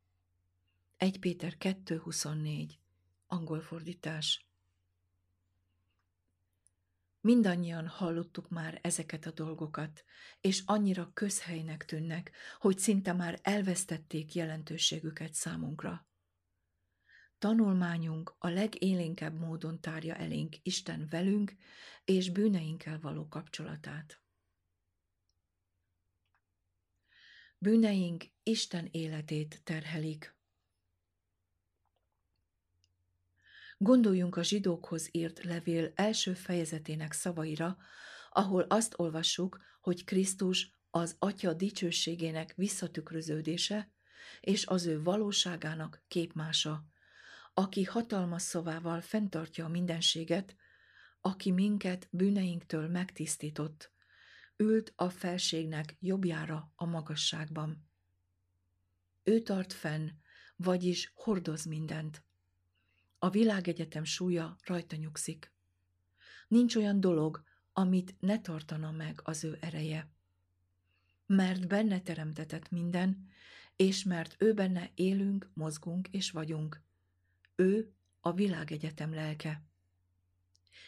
1 0.97 1.19
Péter 1.19 1.55
2.24 1.59 2.69
Angol 3.27 3.61
fordítás 3.61 4.47
Mindannyian 7.21 7.87
hallottuk 7.87 8.49
már 8.49 8.79
ezeket 8.81 9.25
a 9.25 9.31
dolgokat, 9.31 10.03
és 10.41 10.63
annyira 10.65 11.11
közhelynek 11.13 11.85
tűnnek, 11.85 12.31
hogy 12.59 12.77
szinte 12.77 13.13
már 13.13 13.39
elvesztették 13.41 14.33
jelentőségüket 14.33 15.33
számunkra. 15.33 16.06
Tanulmányunk 17.39 18.35
a 18.37 18.47
legélénkebb 18.47 19.39
módon 19.39 19.81
tárja 19.81 20.15
elénk 20.15 20.55
Isten 20.63 21.07
velünk 21.09 21.55
és 22.05 22.29
bűneinkkel 22.29 22.99
való 22.99 23.27
kapcsolatát. 23.27 24.21
Bűneink 27.57 28.25
Isten 28.43 28.87
életét 28.91 29.61
terhelik. 29.63 30.35
Gondoljunk 33.77 34.35
a 34.35 34.43
zsidókhoz 34.43 35.09
írt 35.11 35.43
levél 35.43 35.91
első 35.95 36.33
fejezetének 36.33 37.11
szavaira, 37.11 37.77
ahol 38.29 38.61
azt 38.61 38.99
olvassuk, 38.99 39.59
hogy 39.81 40.03
Krisztus 40.03 40.75
az 40.89 41.15
Atya 41.19 41.53
dicsőségének 41.53 42.53
visszatükröződése 42.55 43.91
és 44.39 44.65
az 44.65 44.85
ő 44.85 45.03
valóságának 45.03 46.03
képmása, 46.07 46.85
aki 47.59 47.83
hatalmas 47.83 48.41
szavával 48.41 49.01
fenntartja 49.01 49.65
a 49.65 49.69
mindenséget, 49.69 50.55
aki 51.21 51.51
minket 51.51 52.07
bűneinktől 52.11 52.87
megtisztított, 52.87 53.91
ült 54.57 54.93
a 54.95 55.09
felségnek 55.09 55.97
jobbjára 55.99 56.71
a 56.75 56.85
magasságban. 56.85 57.89
Ő 59.23 59.39
tart 59.41 59.73
fenn, 59.73 60.09
vagyis 60.55 61.11
hordoz 61.15 61.65
mindent. 61.65 62.23
A 63.19 63.29
világegyetem 63.29 64.03
súlya 64.03 64.57
rajta 64.63 64.95
nyugszik. 64.95 65.53
Nincs 66.47 66.75
olyan 66.75 66.99
dolog, 66.99 67.43
amit 67.73 68.15
ne 68.19 68.41
tartana 68.41 68.91
meg 68.91 69.19
az 69.23 69.43
ő 69.43 69.57
ereje. 69.61 70.11
Mert 71.25 71.67
benne 71.67 72.01
teremtetett 72.01 72.69
minden, 72.69 73.27
és 73.75 74.03
mert 74.03 74.35
ő 74.37 74.53
benne 74.53 74.91
élünk, 74.93 75.49
mozgunk 75.53 76.07
és 76.07 76.31
vagyunk. 76.31 76.85
Ő 77.59 77.93
a 78.19 78.33
világegyetem 78.33 79.13
lelke. 79.13 79.63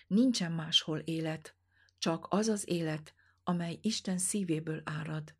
Nincsen 0.07 0.51
máshol 0.51 0.99
élet, 0.99 1.55
csak 1.97 2.27
az 2.29 2.47
az 2.47 2.69
élet, 2.69 3.13
amely 3.43 3.79
Isten 3.81 4.17
szívéből 4.17 4.81
árad. 4.83 5.35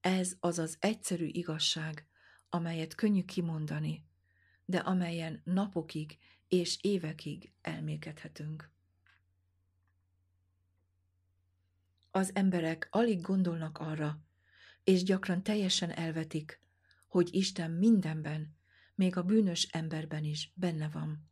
Ez 0.00 0.36
az 0.40 0.58
az 0.58 0.76
egyszerű 0.80 1.26
igazság, 1.26 2.06
amelyet 2.48 2.94
könnyű 2.94 3.24
kimondani, 3.24 4.04
de 4.64 4.78
amelyen 4.78 5.40
napokig 5.44 6.18
és 6.48 6.78
évekig 6.80 7.52
elmékedhetünk. 7.60 8.70
Az 12.10 12.30
emberek 12.34 12.88
alig 12.90 13.20
gondolnak 13.20 13.78
arra, 13.78 14.20
és 14.84 15.02
gyakran 15.02 15.42
teljesen 15.42 15.90
elvetik, 15.90 16.60
hogy 17.08 17.34
Isten 17.34 17.70
mindenben, 17.70 18.56
még 18.94 19.16
a 19.16 19.22
bűnös 19.22 19.68
emberben 19.72 20.24
is 20.24 20.52
benne 20.54 20.88
van. 20.88 21.30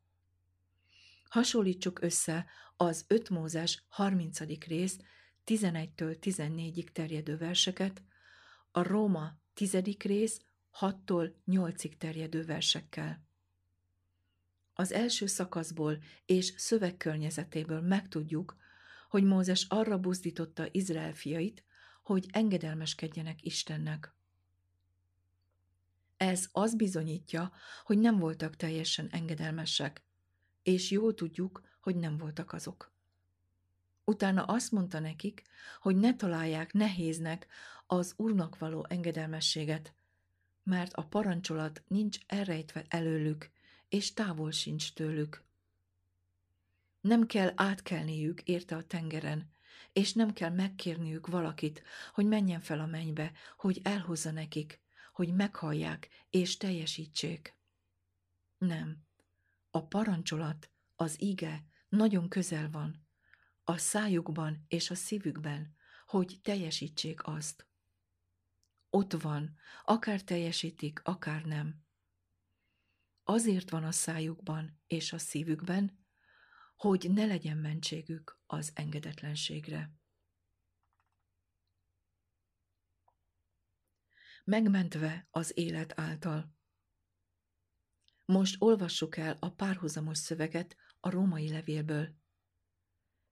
Hasonlítsuk 1.28 2.02
össze 2.02 2.46
az 2.76 3.04
5 3.08 3.30
Mózes 3.30 3.84
30. 3.88 4.38
rész 4.66 4.98
11-től 5.46 6.16
14-ig 6.20 6.92
terjedő 6.92 7.36
verseket, 7.36 8.02
a 8.70 8.82
Róma 8.82 9.40
10. 9.54 9.76
rész 9.98 10.40
6-tól 10.80 11.32
8-ig 11.46 11.96
terjedő 11.96 12.44
versekkel. 12.44 13.26
Az 14.74 14.92
első 14.92 15.26
szakaszból 15.26 15.98
és 16.26 16.54
szövegkörnyezetéből 16.56 17.80
megtudjuk, 17.80 18.56
hogy 19.08 19.24
Mózes 19.24 19.66
arra 19.68 19.98
buzdította 19.98 20.68
Izrael 20.70 21.14
fiait, 21.14 21.64
hogy 22.02 22.26
engedelmeskedjenek 22.32 23.42
Istennek. 23.42 24.14
Ez 26.22 26.48
az 26.52 26.74
bizonyítja, 26.74 27.52
hogy 27.84 27.98
nem 27.98 28.18
voltak 28.18 28.56
teljesen 28.56 29.08
engedelmesek, 29.10 30.02
és 30.62 30.90
jól 30.90 31.14
tudjuk, 31.14 31.62
hogy 31.80 31.96
nem 31.96 32.16
voltak 32.16 32.52
azok. 32.52 32.92
Utána 34.04 34.44
azt 34.44 34.72
mondta 34.72 34.98
nekik, 34.98 35.42
hogy 35.80 35.96
ne 35.96 36.16
találják 36.16 36.72
nehéznek 36.72 37.46
az 37.86 38.14
Úrnak 38.16 38.58
való 38.58 38.86
engedelmességet, 38.88 39.94
mert 40.62 40.92
a 40.92 41.02
parancsolat 41.02 41.82
nincs 41.88 42.18
elrejtve 42.26 42.84
előlük, 42.88 43.50
és 43.88 44.12
távol 44.12 44.50
sincs 44.50 44.92
tőlük. 44.92 45.44
Nem 47.00 47.26
kell 47.26 47.52
átkelniük 47.54 48.42
érte 48.42 48.76
a 48.76 48.82
tengeren, 48.82 49.52
és 49.92 50.12
nem 50.12 50.32
kell 50.32 50.50
megkérniük 50.50 51.26
valakit, 51.26 51.82
hogy 52.14 52.26
menjen 52.26 52.60
fel 52.60 52.80
a 52.80 52.86
mennybe, 52.86 53.32
hogy 53.56 53.80
elhozza 53.82 54.30
nekik, 54.30 54.81
hogy 55.12 55.34
meghallják 55.34 56.08
és 56.30 56.56
teljesítsék. 56.56 57.56
Nem. 58.58 59.06
A 59.70 59.86
parancsolat, 59.86 60.70
az 60.94 61.20
ige 61.20 61.64
nagyon 61.88 62.28
közel 62.28 62.70
van, 62.70 63.06
a 63.64 63.76
szájukban 63.76 64.64
és 64.68 64.90
a 64.90 64.94
szívükben, 64.94 65.74
hogy 66.06 66.38
teljesítsék 66.42 67.26
azt. 67.26 67.66
Ott 68.90 69.12
van, 69.12 69.56
akár 69.84 70.22
teljesítik, 70.22 71.00
akár 71.02 71.44
nem. 71.44 71.84
Azért 73.24 73.70
van 73.70 73.84
a 73.84 73.92
szájukban 73.92 74.80
és 74.86 75.12
a 75.12 75.18
szívükben, 75.18 76.06
hogy 76.76 77.10
ne 77.10 77.26
legyen 77.26 77.56
mentségük 77.56 78.40
az 78.46 78.70
engedetlenségre. 78.74 80.01
Megmentve 84.44 85.28
az 85.30 85.58
élet 85.58 86.00
által. 86.00 86.54
Most 88.24 88.56
olvassuk 88.58 89.16
el 89.16 89.36
a 89.40 89.50
párhuzamos 89.50 90.18
szöveget 90.18 90.76
a 91.00 91.10
római 91.10 91.48
levélből. 91.48 92.14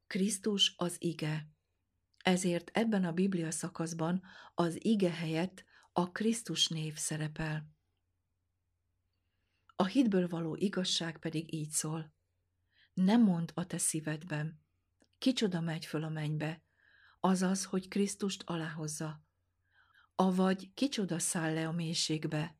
Krisztus 0.07 0.75
az 0.77 0.96
ige. 0.99 1.49
Ezért 2.16 2.70
ebben 2.73 3.05
a 3.05 3.12
Biblia 3.12 3.51
szakaszban 3.51 4.23
az 4.55 4.85
ige 4.85 5.11
helyett 5.11 5.64
a 5.92 6.11
Krisztus 6.11 6.68
név 6.68 6.96
szerepel. 6.96 7.70
A 9.77 9.87
hitből 9.87 10.29
való 10.29 10.57
igazság 10.57 11.18
pedig 11.18 11.55
így 11.55 11.70
szól. 11.70 12.14
Nem 12.92 13.23
mond 13.23 13.51
a 13.55 13.66
te 13.66 13.79
szívedben. 13.79 14.62
Kicsoda 15.18 15.61
megy 15.61 15.87
föl 15.87 16.05
a 16.05 16.09
mennybe, 16.09 16.62
azaz, 17.20 17.64
hogy 17.64 17.88
Krisztust 17.88 18.42
aláhozza. 18.42 19.25
Avagy 20.20 20.70
kicsoda 20.74 21.18
száll 21.18 21.54
le 21.54 21.68
a 21.68 21.72
mélységbe, 21.72 22.59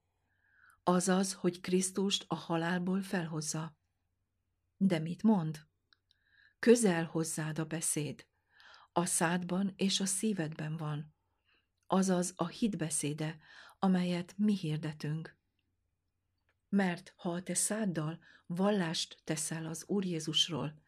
azaz, 0.82 1.32
hogy 1.32 1.60
Krisztust 1.60 2.24
a 2.28 2.34
halálból 2.34 3.02
felhozza. 3.02 3.76
De 4.76 4.98
mit 4.98 5.22
mond? 5.22 5.66
Közel 6.58 7.04
hozzád 7.04 7.58
a 7.58 7.64
beszéd. 7.64 8.26
A 8.92 9.04
szádban 9.04 9.72
és 9.76 10.00
a 10.00 10.04
szívedben 10.04 10.76
van. 10.76 11.14
Azaz 11.86 12.32
a 12.36 12.46
hitbeszéde, 12.46 13.38
amelyet 13.78 14.34
mi 14.36 14.56
hirdetünk. 14.56 15.38
Mert 16.68 17.12
ha 17.16 17.30
a 17.32 17.42
te 17.42 17.54
száddal 17.54 18.18
vallást 18.46 19.20
teszel 19.24 19.66
az 19.66 19.84
Úr 19.86 20.04
Jézusról, 20.04 20.82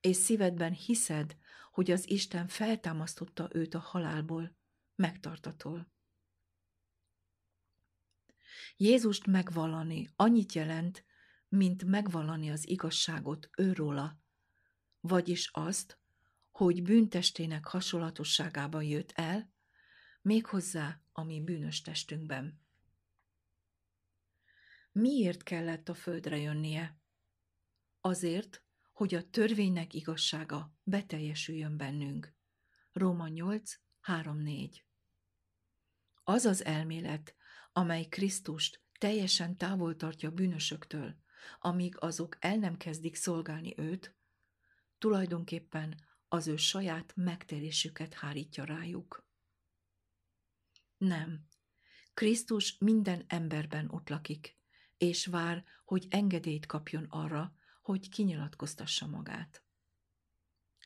és 0.00 0.16
szívedben 0.16 0.72
hiszed, 0.72 1.36
hogy 1.72 1.90
az 1.90 2.10
Isten 2.10 2.48
feltámasztotta 2.48 3.48
őt 3.52 3.74
a 3.74 3.78
halálból, 3.78 4.56
megtartatol. 4.94 5.96
Jézust 8.76 9.26
megvallani 9.26 10.08
annyit 10.16 10.52
jelent, 10.52 11.04
mint 11.48 11.84
megvallani 11.84 12.50
az 12.50 12.68
igazságot 12.68 13.50
őróla, 13.56 14.20
vagyis 15.00 15.50
azt, 15.52 15.98
hogy 16.50 16.82
bűntestének 16.82 17.66
hasonlatosságában 17.66 18.82
jött 18.82 19.12
el, 19.14 19.52
méghozzá 20.22 21.02
a 21.12 21.22
mi 21.22 21.40
bűnös 21.40 21.80
testünkben. 21.80 22.60
Miért 24.92 25.42
kellett 25.42 25.88
a 25.88 25.94
földre 25.94 26.38
jönnie? 26.38 26.98
Azért, 28.00 28.62
hogy 28.92 29.14
a 29.14 29.30
törvénynek 29.30 29.94
igazsága 29.94 30.74
beteljesüljön 30.82 31.76
bennünk. 31.76 32.34
Róma 32.92 33.28
8, 33.28 33.72
3-4 34.02 34.80
Az 36.24 36.44
az 36.44 36.64
elmélet, 36.64 37.36
amely 37.78 38.04
Krisztust 38.04 38.82
teljesen 38.98 39.56
távol 39.56 39.96
tartja 39.96 40.30
bűnösöktől, 40.30 41.14
amíg 41.60 41.96
azok 41.98 42.36
el 42.40 42.56
nem 42.56 42.76
kezdik 42.76 43.14
szolgálni 43.14 43.74
őt, 43.76 44.14
tulajdonképpen 44.98 46.00
az 46.28 46.46
ő 46.46 46.56
saját 46.56 47.12
megtérésüket 47.16 48.14
hárítja 48.14 48.64
rájuk. 48.64 49.26
Nem, 50.96 51.46
Krisztus 52.14 52.78
minden 52.78 53.24
emberben 53.26 53.88
ott 53.90 54.08
lakik, 54.08 54.56
és 54.96 55.26
vár, 55.26 55.64
hogy 55.84 56.06
engedélyt 56.10 56.66
kapjon 56.66 57.04
arra, 57.04 57.54
hogy 57.82 58.08
kinyilatkoztassa 58.08 59.06
magát. 59.06 59.62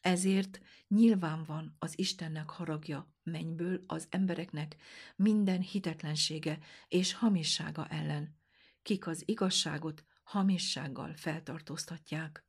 Ezért 0.03 0.61
nyilván 0.89 1.45
van 1.45 1.77
az 1.79 1.99
Istennek 1.99 2.51
haragja 2.51 3.15
mennyből 3.23 3.83
az 3.87 4.07
embereknek 4.11 4.77
minden 5.17 5.61
hitetlensége 5.61 6.59
és 6.89 7.13
hamissága 7.13 7.89
ellen, 7.89 8.37
kik 8.83 9.07
az 9.07 9.23
igazságot 9.29 10.05
hamissággal 10.23 11.15
feltartóztatják. 11.17 12.47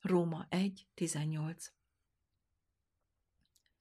Róma 0.00 0.46
1.18 0.50 1.66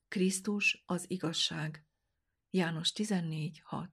Krisztus 0.08 0.84
az 0.86 1.10
igazság. 1.10 1.86
János 2.50 2.92
14.6 2.96 3.88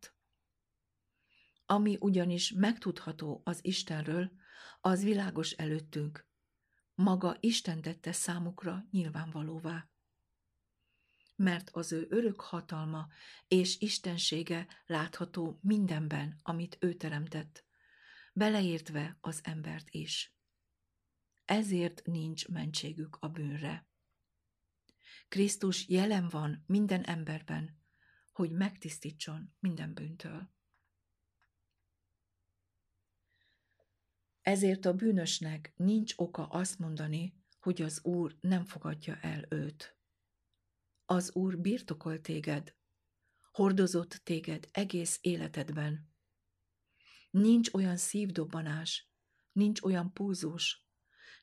Ami 1.67 1.97
ugyanis 2.01 2.53
megtudható 2.53 3.41
az 3.45 3.59
Istenről, 3.63 4.33
az 4.81 5.03
világos 5.03 5.51
előttünk. 5.51 6.33
Maga 6.95 7.37
Isten 7.41 7.83
tette 7.83 8.13
számukra 8.13 8.87
nyilvánvalóvá. 8.91 9.89
Mert 11.37 11.71
az 11.71 11.93
ő 11.93 12.07
örök 12.11 12.41
hatalma 12.41 13.09
és 13.49 13.81
istensége 13.81 14.67
látható 14.87 15.59
mindenben, 15.63 16.41
amit 16.43 16.77
ő 16.81 16.95
teremtett, 16.95 17.65
beleértve 18.33 19.19
az 19.21 19.41
embert 19.43 19.91
is. 19.91 20.35
Ezért 21.45 22.03
nincs 22.05 22.49
mentségük 22.49 23.17
a 23.21 23.29
bűnre. 23.29 23.87
Krisztus 25.29 25.89
jelen 25.89 26.29
van 26.29 26.65
minden 26.67 27.03
emberben, 27.03 27.83
hogy 28.33 28.51
megtisztítson 28.51 29.55
minden 29.59 29.95
bűntől. 29.95 30.54
Ezért 34.45 34.85
a 34.85 34.93
bűnösnek 34.95 35.73
nincs 35.77 36.15
oka 36.17 36.47
azt 36.47 36.79
mondani, 36.79 37.35
hogy 37.61 37.83
az 37.83 38.05
Úr 38.05 38.37
nem 38.41 38.65
fogadja 38.65 39.19
el 39.21 39.47
őt. 39.49 39.97
Az 41.07 41.35
Úr 41.35 41.59
birtokol 41.59 42.21
téged, 42.21 42.75
hordozott 43.53 44.21
téged 44.25 44.69
egész 44.73 45.19
életedben. 45.21 46.09
Nincs 47.31 47.73
olyan 47.73 47.97
szívdobbanás, 47.97 49.11
nincs 49.53 49.83
olyan 49.83 50.13
púzus, 50.13 50.89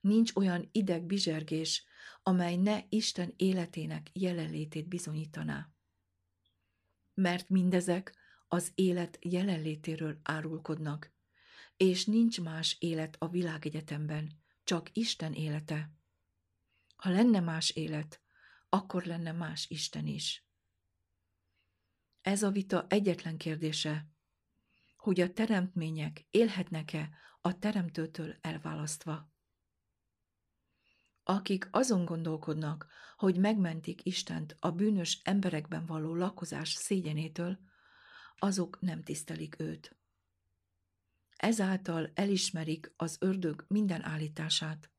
nincs 0.01 0.35
olyan 0.35 0.69
idegbizsergés, 0.71 1.85
amely 2.23 2.55
ne 2.55 2.81
Isten 2.89 3.33
életének 3.35 4.09
jelenlétét 4.13 4.87
bizonyítaná. 4.87 5.69
Mert 7.13 7.49
mindezek 7.49 8.15
az 8.47 8.71
élet 8.75 9.17
jelenlétéről 9.21 10.19
árulkodnak, 10.23 11.19
és 11.81 12.05
nincs 12.05 12.41
más 12.41 12.75
élet 12.79 13.15
a 13.19 13.27
világegyetemben, 13.27 14.31
csak 14.63 14.89
Isten 14.93 15.33
élete. 15.33 15.91
Ha 16.95 17.09
lenne 17.09 17.39
más 17.39 17.69
élet, 17.69 18.21
akkor 18.69 19.03
lenne 19.03 19.31
más 19.31 19.69
Isten 19.69 20.07
is. 20.07 20.45
Ez 22.21 22.43
a 22.43 22.51
vita 22.51 22.85
egyetlen 22.89 23.37
kérdése, 23.37 24.07
hogy 24.95 25.19
a 25.19 25.33
teremtmények 25.33 26.27
élhetnek-e 26.29 27.09
a 27.41 27.59
teremtőtől 27.59 28.35
elválasztva. 28.41 29.31
Akik 31.23 31.67
azon 31.71 32.05
gondolkodnak, 32.05 32.87
hogy 33.15 33.37
megmentik 33.37 34.05
Istent 34.05 34.55
a 34.59 34.71
bűnös 34.71 35.21
emberekben 35.23 35.85
való 35.85 36.15
lakozás 36.15 36.69
szégyenétől, 36.69 37.59
azok 38.37 38.79
nem 38.79 39.03
tisztelik 39.03 39.59
őt. 39.59 40.00
Ezáltal 41.41 42.11
elismerik 42.13 42.93
az 42.95 43.17
ördög 43.19 43.65
minden 43.67 44.03
állítását. 44.03 44.91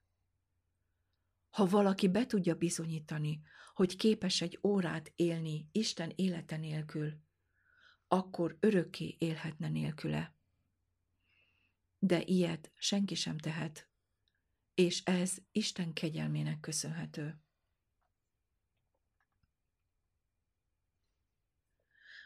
Ha 1.51 1.67
valaki 1.67 2.09
be 2.09 2.27
tudja 2.27 2.55
bizonyítani, 2.55 3.43
hogy 3.75 3.97
képes 3.97 4.41
egy 4.41 4.59
órát 4.63 5.13
élni 5.17 5.69
Isten 5.73 6.13
élete 6.15 6.57
nélkül, 6.57 7.21
akkor 8.09 8.57
örökké 8.61 9.17
élhetne 9.19 9.69
nélküle. 9.69 10.37
De 11.99 12.23
ilyet 12.23 12.73
senki 12.75 13.15
sem 13.15 13.39
tehet, 13.39 13.91
és 14.75 15.03
ez 15.05 15.37
Isten 15.53 15.93
kegyelmének 15.93 16.61
köszönhető. 16.61 17.43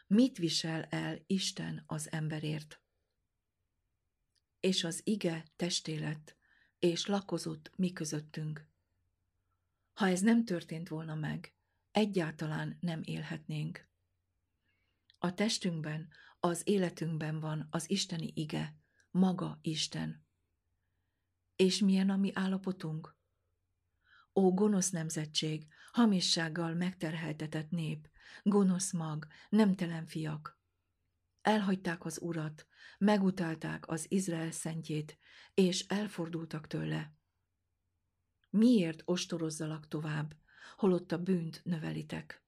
Mit 0.07 0.37
visel 0.37 0.83
el 0.83 1.23
Isten 1.27 1.83
az 1.87 2.11
emberért? 2.11 2.81
És 4.67 4.83
az 4.83 5.01
ige 5.03 5.45
testé 5.55 5.95
lett, 5.97 6.35
és 6.79 7.05
lakozott 7.05 7.71
mi 7.75 7.93
közöttünk. 7.93 8.67
Ha 9.93 10.07
ez 10.07 10.21
nem 10.21 10.45
történt 10.45 10.87
volna 10.87 11.15
meg, 11.15 11.55
egyáltalán 11.91 12.77
nem 12.79 13.01
élhetnénk. 13.03 13.87
A 15.17 15.33
testünkben, 15.33 16.07
az 16.39 16.61
életünkben 16.65 17.39
van 17.39 17.67
az 17.69 17.89
isteni 17.89 18.31
ige, 18.35 18.75
maga 19.11 19.59
Isten. 19.61 20.25
És 21.55 21.79
milyen 21.79 22.09
a 22.09 22.17
mi 22.17 22.31
állapotunk? 22.33 23.17
Ó, 24.35 24.53
gonosz 24.53 24.89
nemzetség, 24.89 25.67
hamissággal 25.91 26.73
megterheltetett 26.73 27.69
nép, 27.69 28.09
gonosz 28.43 28.93
mag, 28.93 29.27
nemtelen 29.49 30.05
fiak. 30.05 30.56
Elhagyták 31.47 32.05
az 32.05 32.21
urat, 32.21 32.67
megutálták 32.97 33.87
az 33.87 34.05
Izrael 34.09 34.51
szentjét, 34.51 35.17
és 35.53 35.85
elfordultak 35.87 36.67
tőle. 36.67 37.13
Miért 38.49 39.01
ostorozzalak 39.05 39.87
tovább, 39.87 40.35
holott 40.75 41.11
a 41.11 41.17
bűnt 41.17 41.61
növelitek? 41.63 42.43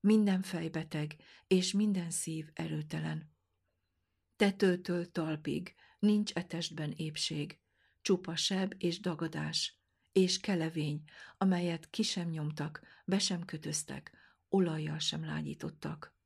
Minden 0.00 0.42
fejbeteg, 0.42 1.16
és 1.46 1.72
minden 1.72 2.10
szív 2.10 2.50
erőtelen. 2.52 3.32
Tetőtől 4.36 5.12
talpig 5.12 5.74
nincs 5.98 6.32
etestben 6.32 6.92
épség, 6.96 7.60
csupa 8.00 8.36
seb 8.36 8.74
és 8.78 9.00
dagadás, 9.00 9.80
és 10.12 10.40
kelevény, 10.40 11.04
amelyet 11.38 11.90
ki 11.90 12.02
sem 12.02 12.28
nyomtak, 12.28 12.80
be 13.04 13.18
sem 13.18 13.44
kötöztek, 13.44 14.12
olajjal 14.48 14.98
sem 14.98 15.24
lágyítottak. 15.24 16.17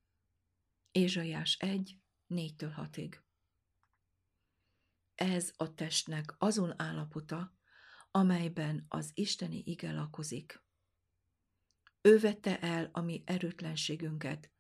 Ézsajás 0.93 1.57
1, 1.57 1.99
4-től 2.29 2.73
6-ig. 2.77 3.21
Ez 5.15 5.53
a 5.57 5.75
testnek 5.75 6.35
azon 6.39 6.81
állapota, 6.81 7.57
amelyben 8.11 8.85
az 8.89 9.11
isteni 9.15 9.63
ige 9.65 9.93
lakozik. 9.93 10.63
Ő 12.01 12.19
vette 12.19 12.61
el 12.61 12.89
a 12.93 13.01
mi 13.01 13.23
erőtlenségünket, 13.27 14.51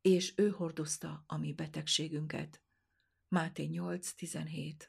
és 0.00 0.32
ő 0.36 0.50
hordozta 0.50 1.24
a 1.26 1.36
mi 1.36 1.52
betegségünket. 1.52 2.62
Máté 3.28 3.68
8.17 3.72 4.88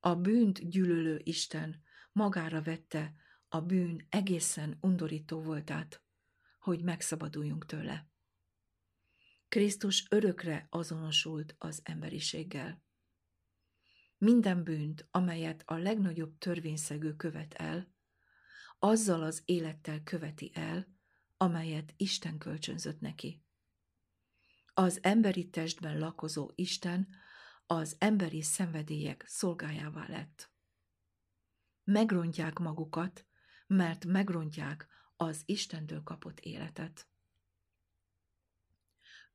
A 0.00 0.14
bűnt 0.14 0.68
gyűlölő 0.70 1.20
Isten 1.24 1.82
magára 2.12 2.62
vette 2.62 3.14
a 3.48 3.60
bűn 3.60 4.06
egészen 4.08 4.78
undorító 4.80 5.42
voltát, 5.42 6.02
hogy 6.58 6.82
megszabaduljunk 6.82 7.66
tőle. 7.66 8.14
Krisztus 9.48 10.06
örökre 10.10 10.66
azonosult 10.70 11.54
az 11.58 11.80
emberiséggel. 11.82 12.84
Minden 14.18 14.64
bűnt, 14.64 15.08
amelyet 15.10 15.62
a 15.66 15.74
legnagyobb 15.74 16.38
törvényszegő 16.38 17.16
követ 17.16 17.54
el, 17.54 17.94
azzal 18.78 19.22
az 19.22 19.42
élettel 19.44 20.02
követi 20.02 20.50
el, 20.54 20.86
amelyet 21.36 21.92
Isten 21.96 22.38
kölcsönzött 22.38 23.00
neki. 23.00 23.44
Az 24.74 24.98
emberi 25.02 25.48
testben 25.50 25.98
lakozó 25.98 26.50
Isten 26.54 27.08
az 27.66 27.96
emberi 27.98 28.42
szenvedélyek 28.42 29.24
szolgájává 29.26 30.06
lett. 30.08 30.50
Megrontják 31.84 32.58
magukat, 32.58 33.26
mert 33.66 34.04
megrontják 34.04 34.86
az 35.16 35.42
Istentől 35.44 36.02
kapott 36.02 36.40
életet. 36.40 37.08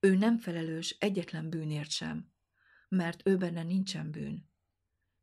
Ő 0.04 0.16
nem 0.16 0.38
felelős 0.38 0.96
egyetlen 1.00 1.50
bűnért 1.50 1.90
sem, 1.90 2.32
mert 2.90 3.28
ő 3.28 3.38
benne 3.38 3.64
nincsen 3.64 4.12
bűn. 4.12 4.50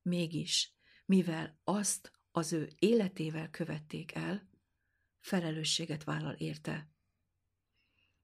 Mégis, 0.02 0.72
mivel 1.04 1.60
azt 1.64 2.12
az 2.30 2.52
ő 2.52 2.72
életével 2.78 3.50
követték 3.50 4.14
el, 4.14 4.48
felelősséget 5.20 6.04
vállal 6.04 6.34
érte. 6.34 6.90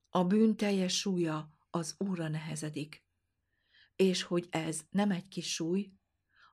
A 0.09 0.25
bűn 0.25 0.57
teljes 0.57 0.99
súlya 0.99 1.55
az 1.71 1.95
Úrra 1.99 2.29
nehezedik, 2.29 3.05
és 3.97 4.23
hogy 4.23 4.47
ez 4.51 4.87
nem 4.91 5.11
egy 5.11 5.29
kis 5.29 5.53
súly, 5.53 5.93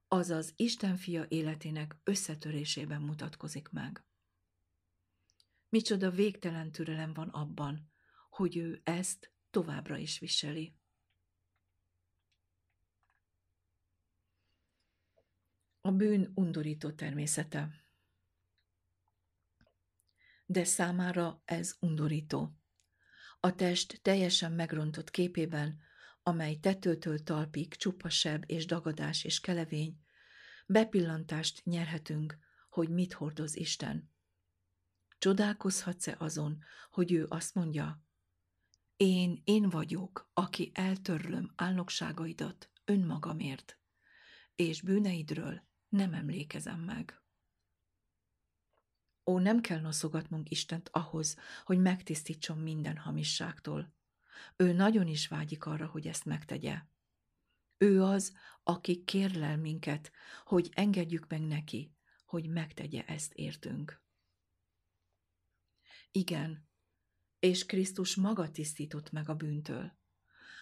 az 0.07 0.29
az 0.29 0.53
Isten 0.55 0.97
fia 0.97 1.25
életének 1.27 1.97
összetörésében 2.03 3.01
mutatkozik 3.01 3.69
meg. 3.69 4.05
Micsoda 5.69 6.09
végtelen 6.09 6.71
türelem 6.71 7.13
van 7.13 7.29
abban, 7.29 7.91
hogy 8.29 8.57
ő 8.57 8.81
ezt 8.83 9.30
továbbra 9.51 9.97
is 9.97 10.19
viseli. 10.19 10.75
A 15.81 15.91
bűn 15.91 16.31
undorító 16.35 16.91
természete. 16.91 17.85
De 20.45 20.63
számára 20.63 21.41
ez 21.45 21.75
undorító. 21.79 22.55
A 23.39 23.55
test 23.55 23.99
teljesen 24.01 24.51
megrontott 24.51 25.09
képében, 25.09 25.79
amely 26.23 26.55
tetőtől 26.55 27.23
talpig 27.23 27.75
csupa 27.75 28.09
seb 28.09 28.43
és 28.47 28.65
dagadás 28.65 29.23
és 29.23 29.39
kelevény, 29.39 29.99
bepillantást 30.65 31.65
nyerhetünk, 31.65 32.37
hogy 32.69 32.89
mit 32.89 33.13
hordoz 33.13 33.55
Isten. 33.55 34.11
Csodálkozhatsz-e 35.17 36.15
azon, 36.19 36.63
hogy 36.89 37.11
ő 37.11 37.25
azt 37.29 37.53
mondja, 37.53 38.03
én, 39.01 39.41
én 39.43 39.69
vagyok, 39.69 40.29
aki 40.33 40.71
eltörlöm 40.73 41.53
álnokságaidat 41.55 42.71
önmagamért, 42.85 43.79
és 44.55 44.81
bűneidről 44.81 45.61
nem 45.89 46.13
emlékezem 46.13 46.79
meg. 46.79 47.21
Ó, 49.25 49.39
nem 49.39 49.61
kell 49.61 49.79
noszogatnunk 49.79 50.49
Istent 50.49 50.89
ahhoz, 50.89 51.37
hogy 51.63 51.79
megtisztítson 51.79 52.57
minden 52.57 52.97
hamisságtól. 52.97 53.93
Ő 54.55 54.73
nagyon 54.73 55.07
is 55.07 55.27
vágyik 55.27 55.65
arra, 55.65 55.87
hogy 55.87 56.07
ezt 56.07 56.25
megtegye. 56.25 56.81
Ő 57.77 58.03
az, 58.03 58.33
aki 58.63 59.03
kérlel 59.03 59.57
minket, 59.57 60.11
hogy 60.43 60.69
engedjük 60.73 61.27
meg 61.27 61.41
neki, 61.41 61.95
hogy 62.25 62.49
megtegye 62.49 63.05
ezt 63.05 63.33
értünk. 63.33 64.01
Igen, 66.11 66.69
és 67.41 67.65
Krisztus 67.65 68.15
maga 68.15 68.51
tisztított 68.51 69.11
meg 69.11 69.29
a 69.29 69.35
bűntől. 69.35 69.91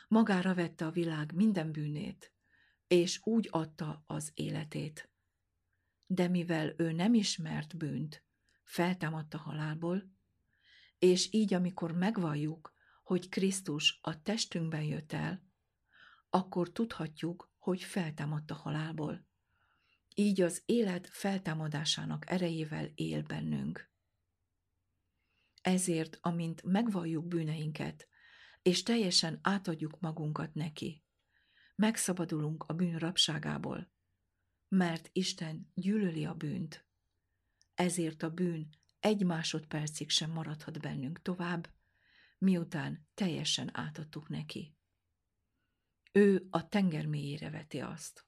Magára 0.08 0.54
vette 0.54 0.86
a 0.86 0.92
világ 0.92 1.34
minden 1.34 1.72
bűnét, 1.72 2.34
és 2.88 3.20
úgy 3.24 3.48
adta 3.52 4.04
az 4.08 4.32
életét. 4.34 5.10
De 6.06 6.28
mivel 6.28 6.74
ő 6.78 6.92
nem 6.92 7.14
ismert 7.14 7.78
bűnt, 7.78 8.24
feltámadt 8.64 9.34
a 9.34 9.38
halálból, 9.38 10.12
és 11.00 11.28
így, 11.32 11.54
amikor 11.54 11.92
megvalljuk, 11.92 12.74
hogy 13.04 13.30
Krisztus 13.30 14.00
a 14.02 14.22
testünkben 14.22 14.84
jött 14.84 15.14
el, 15.14 15.44
akkor 16.30 16.72
tudhatjuk, 16.72 17.52
hogy 17.58 17.84
feltámadt 17.84 18.52
a 18.52 18.56
halálból. 18.56 19.26
Így 20.16 20.42
az 20.42 20.62
élet 20.66 21.10
feltámadásának 21.12 22.30
erejével 22.30 22.92
él 22.96 23.22
bennünk. 23.22 23.90
Ezért, 25.62 26.18
amint 26.22 26.64
megvalljuk 26.64 27.28
bűneinket, 27.28 28.08
és 28.62 28.84
teljesen 28.84 29.40
átadjuk 29.42 30.00
magunkat 30.00 30.54
neki, 30.54 31.04
megszabadulunk 31.76 32.64
a 32.64 32.74
bűn 32.74 32.98
rabságából, 32.98 33.92
mert 34.68 35.10
Isten 35.12 35.72
gyűlöli 35.74 36.26
a 36.26 36.34
bűnt. 36.34 36.88
Ezért 37.74 38.24
a 38.24 38.30
bűn 38.30 38.70
egy 39.00 39.26
másodpercig 39.26 40.10
sem 40.10 40.32
maradhat 40.32 40.80
bennünk 40.80 41.22
tovább, 41.22 41.70
miután 42.38 43.08
teljesen 43.14 43.78
átadtuk 43.78 44.30
neki. 44.30 44.78
Ő 46.12 46.48
a 46.50 46.68
tenger 46.68 47.06
mélyére 47.06 47.50
veti 47.50 47.80
azt. 47.80 48.28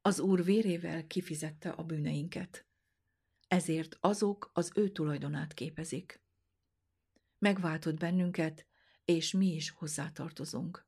Az 0.00 0.20
Úr 0.20 0.44
vérével 0.44 1.06
kifizette 1.06 1.70
a 1.70 1.82
bűneinket, 1.82 2.66
ezért 3.52 3.96
azok 4.00 4.50
az 4.52 4.72
ő 4.74 4.88
tulajdonát 4.88 5.54
képezik. 5.54 6.22
Megváltott 7.38 7.98
bennünket, 7.98 8.66
és 9.04 9.32
mi 9.32 9.54
is 9.54 9.70
hozzátartozunk. 9.70 10.86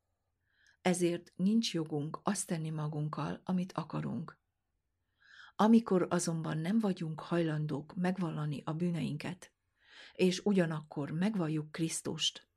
Ezért 0.83 1.33
nincs 1.37 1.74
jogunk 1.74 2.20
azt 2.22 2.46
tenni 2.46 2.70
magunkkal, 2.70 3.40
amit 3.44 3.72
akarunk. 3.72 4.38
Amikor 5.57 6.07
azonban 6.11 6.59
nem 6.59 6.79
vagyunk 6.79 7.20
hajlandók 7.20 7.94
megvallani 7.94 8.62
a 8.64 8.72
bűneinket, 8.72 9.53
és 10.12 10.40
ugyanakkor 10.44 11.11
megvalljuk 11.11 11.72
Krisztust, 11.72 12.48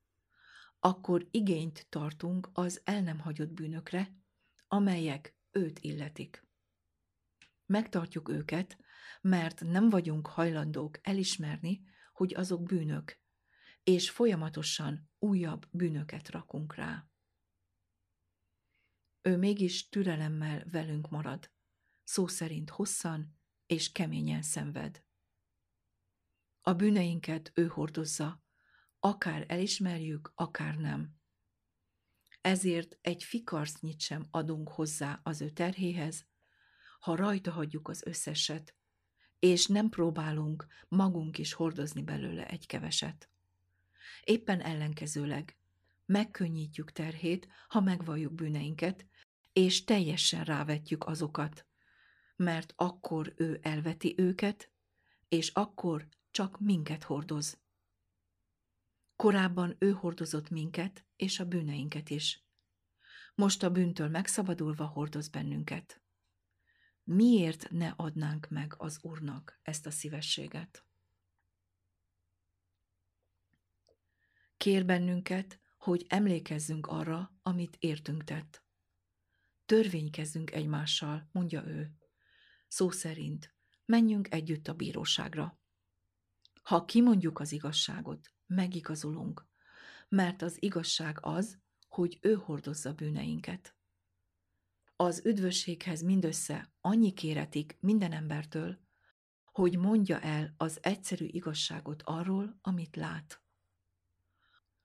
akkor 0.80 1.28
igényt 1.32 1.86
tartunk 1.90 2.50
az 2.54 2.82
el 2.84 3.02
nem 3.02 3.20
hagyott 3.20 3.52
bűnökre, 3.52 4.14
amelyek 4.68 5.36
őt 5.52 5.80
illetik. 5.80 6.47
Megtartjuk 7.68 8.30
őket, 8.30 8.78
mert 9.22 9.62
nem 9.62 9.90
vagyunk 9.90 10.28
hajlandók 10.28 11.00
elismerni, 11.02 11.82
hogy 12.14 12.34
azok 12.34 12.64
bűnök, 12.64 13.20
és 13.84 14.10
folyamatosan 14.10 15.10
újabb 15.20 15.68
bűnöket 15.72 16.30
rakunk 16.30 16.76
rá. 16.76 17.10
Ő 19.22 19.38
mégis 19.38 19.90
türelemmel 19.90 20.64
velünk 20.72 21.10
marad, 21.10 21.52
szó 22.04 22.28
szerint 22.28 22.70
hosszan 22.70 23.38
és 23.66 23.92
keményen 23.92 24.42
szenved. 24.42 25.04
A 26.62 26.74
bűneinket 26.74 27.52
ő 27.54 27.68
hordozza, 27.68 28.44
akár 29.00 29.46
elismerjük, 29.48 30.32
akár 30.36 30.76
nem. 30.76 31.16
Ezért 32.42 32.98
egy 33.02 33.24
fikarsznyit 33.24 34.00
sem 34.00 34.28
adunk 34.32 34.70
hozzá 34.70 35.20
az 35.24 35.42
ő 35.42 35.50
terhéhez, 35.50 36.28
ha 37.00 37.16
rajta 37.16 37.52
hagyjuk 37.52 37.88
az 37.88 38.04
összeset, 38.06 38.76
és 39.40 39.66
nem 39.68 39.90
próbálunk 39.90 40.68
magunk 40.88 41.38
is 41.38 41.54
hordozni 41.54 42.04
belőle 42.04 42.48
egy 42.48 42.66
keveset. 42.66 43.30
Éppen 44.24 44.62
ellenkezőleg 44.62 45.58
megkönnyítjük 46.06 46.92
terhét, 46.92 47.48
ha 47.68 47.80
megvalljuk 47.80 48.34
bűneinket, 48.34 49.06
és 49.54 49.84
teljesen 49.84 50.44
rávetjük 50.44 51.06
azokat, 51.06 51.66
mert 52.36 52.74
akkor 52.76 53.34
ő 53.36 53.60
elveti 53.62 54.14
őket, 54.18 54.72
és 55.28 55.50
akkor 55.50 56.08
csak 56.32 56.60
minket 56.60 57.04
hordoz. 57.04 57.60
Korábban 59.16 59.76
ő 59.80 59.92
hordozott 59.92 60.50
minket 60.50 61.06
és 61.16 61.40
a 61.40 61.46
bűneinket 61.46 62.10
is. 62.10 62.46
Most 63.36 63.64
a 63.64 63.70
bűntől 63.70 64.10
megszabadulva 64.10 64.86
hordoz 64.86 65.28
bennünket. 65.28 66.02
Miért 67.10 67.70
ne 67.70 67.94
adnánk 67.96 68.50
meg 68.50 68.74
az 68.78 69.00
Úrnak 69.02 69.60
ezt 69.62 69.86
a 69.86 69.92
szívességet? 69.92 70.86
Kér 74.58 74.86
bennünket, 74.86 75.60
hogy 75.78 76.06
emlékezzünk 76.10 76.88
arra, 76.88 77.38
amit 77.42 77.78
értünk 77.80 78.24
tett. 78.24 78.64
Törvénykezzünk 79.66 80.52
egymással, 80.52 81.30
mondja 81.32 81.68
ő. 81.68 81.96
Szó 82.68 82.90
szerint, 82.90 83.56
menjünk 83.86 84.34
együtt 84.34 84.68
a 84.68 84.74
bíróságra. 84.74 85.60
Ha 86.62 86.86
kimondjuk 86.86 87.40
az 87.40 87.52
igazságot, 87.52 88.34
megigazulunk, 88.46 89.48
mert 90.10 90.42
az 90.42 90.58
igazság 90.60 91.18
az, 91.22 91.60
hogy 91.88 92.18
ő 92.22 92.34
hordozza 92.34 92.94
bűneinket. 92.94 93.77
Az 95.00 95.26
üdvösséghez 95.26 96.02
mindössze 96.02 96.74
annyi 96.82 97.14
kéretik 97.14 97.78
minden 97.80 98.12
embertől, 98.12 98.80
hogy 99.46 99.78
mondja 99.78 100.20
el 100.20 100.54
az 100.58 100.80
egyszerű 100.82 101.26
igazságot 101.26 102.02
arról, 102.06 102.60
amit 102.62 102.96
lát. 102.96 103.42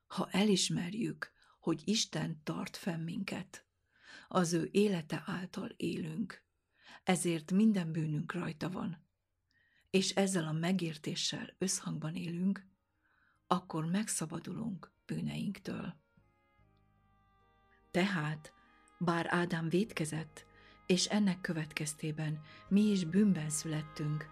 Ha 0.06 0.28
elismerjük, 0.30 1.32
hogy 1.60 1.82
Isten 1.84 2.40
tart 2.42 2.76
fenn 2.76 3.00
minket, 3.00 3.66
az 4.28 4.52
ő 4.52 4.68
élete 4.72 5.22
által 5.26 5.68
élünk, 5.76 6.44
ezért 7.02 7.50
minden 7.50 7.92
bűnünk 7.92 8.32
rajta 8.32 8.70
van, 8.70 9.06
és 9.90 10.10
ezzel 10.10 10.44
a 10.46 10.52
megértéssel 10.52 11.54
összhangban 11.58 12.14
élünk, 12.14 12.68
akkor 13.46 13.84
megszabadulunk 13.84 14.92
bűneinktől. 15.06 15.94
Tehát, 17.90 18.52
bár 19.04 19.26
Ádám 19.28 19.68
vétkezett, 19.68 20.46
és 20.86 21.06
ennek 21.06 21.40
következtében 21.40 22.40
mi 22.68 22.80
is 22.80 23.04
bűnben 23.04 23.50
születtünk, 23.50 24.26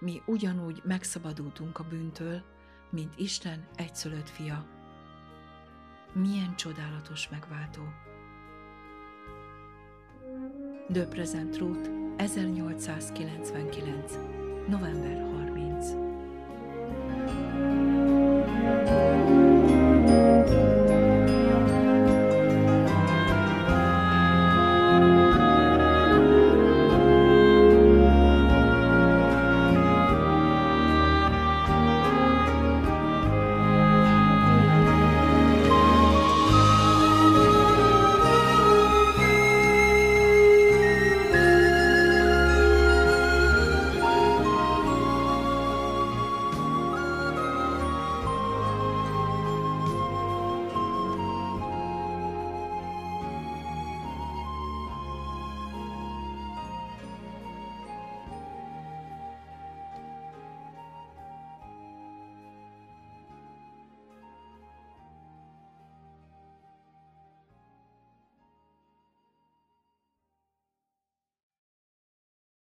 mi 0.00 0.22
ugyanúgy 0.26 0.82
megszabadultunk 0.84 1.78
a 1.78 1.84
bűntől, 1.84 2.42
mint 2.90 3.18
Isten 3.18 3.68
egyszülött 3.76 4.28
fia. 4.28 4.66
Milyen 6.12 6.56
csodálatos 6.56 7.28
megváltó! 7.28 7.82
The 10.92 11.06
Present 11.06 11.50
Truth 11.50 11.90
1899. 12.16 14.12
november 14.68 15.35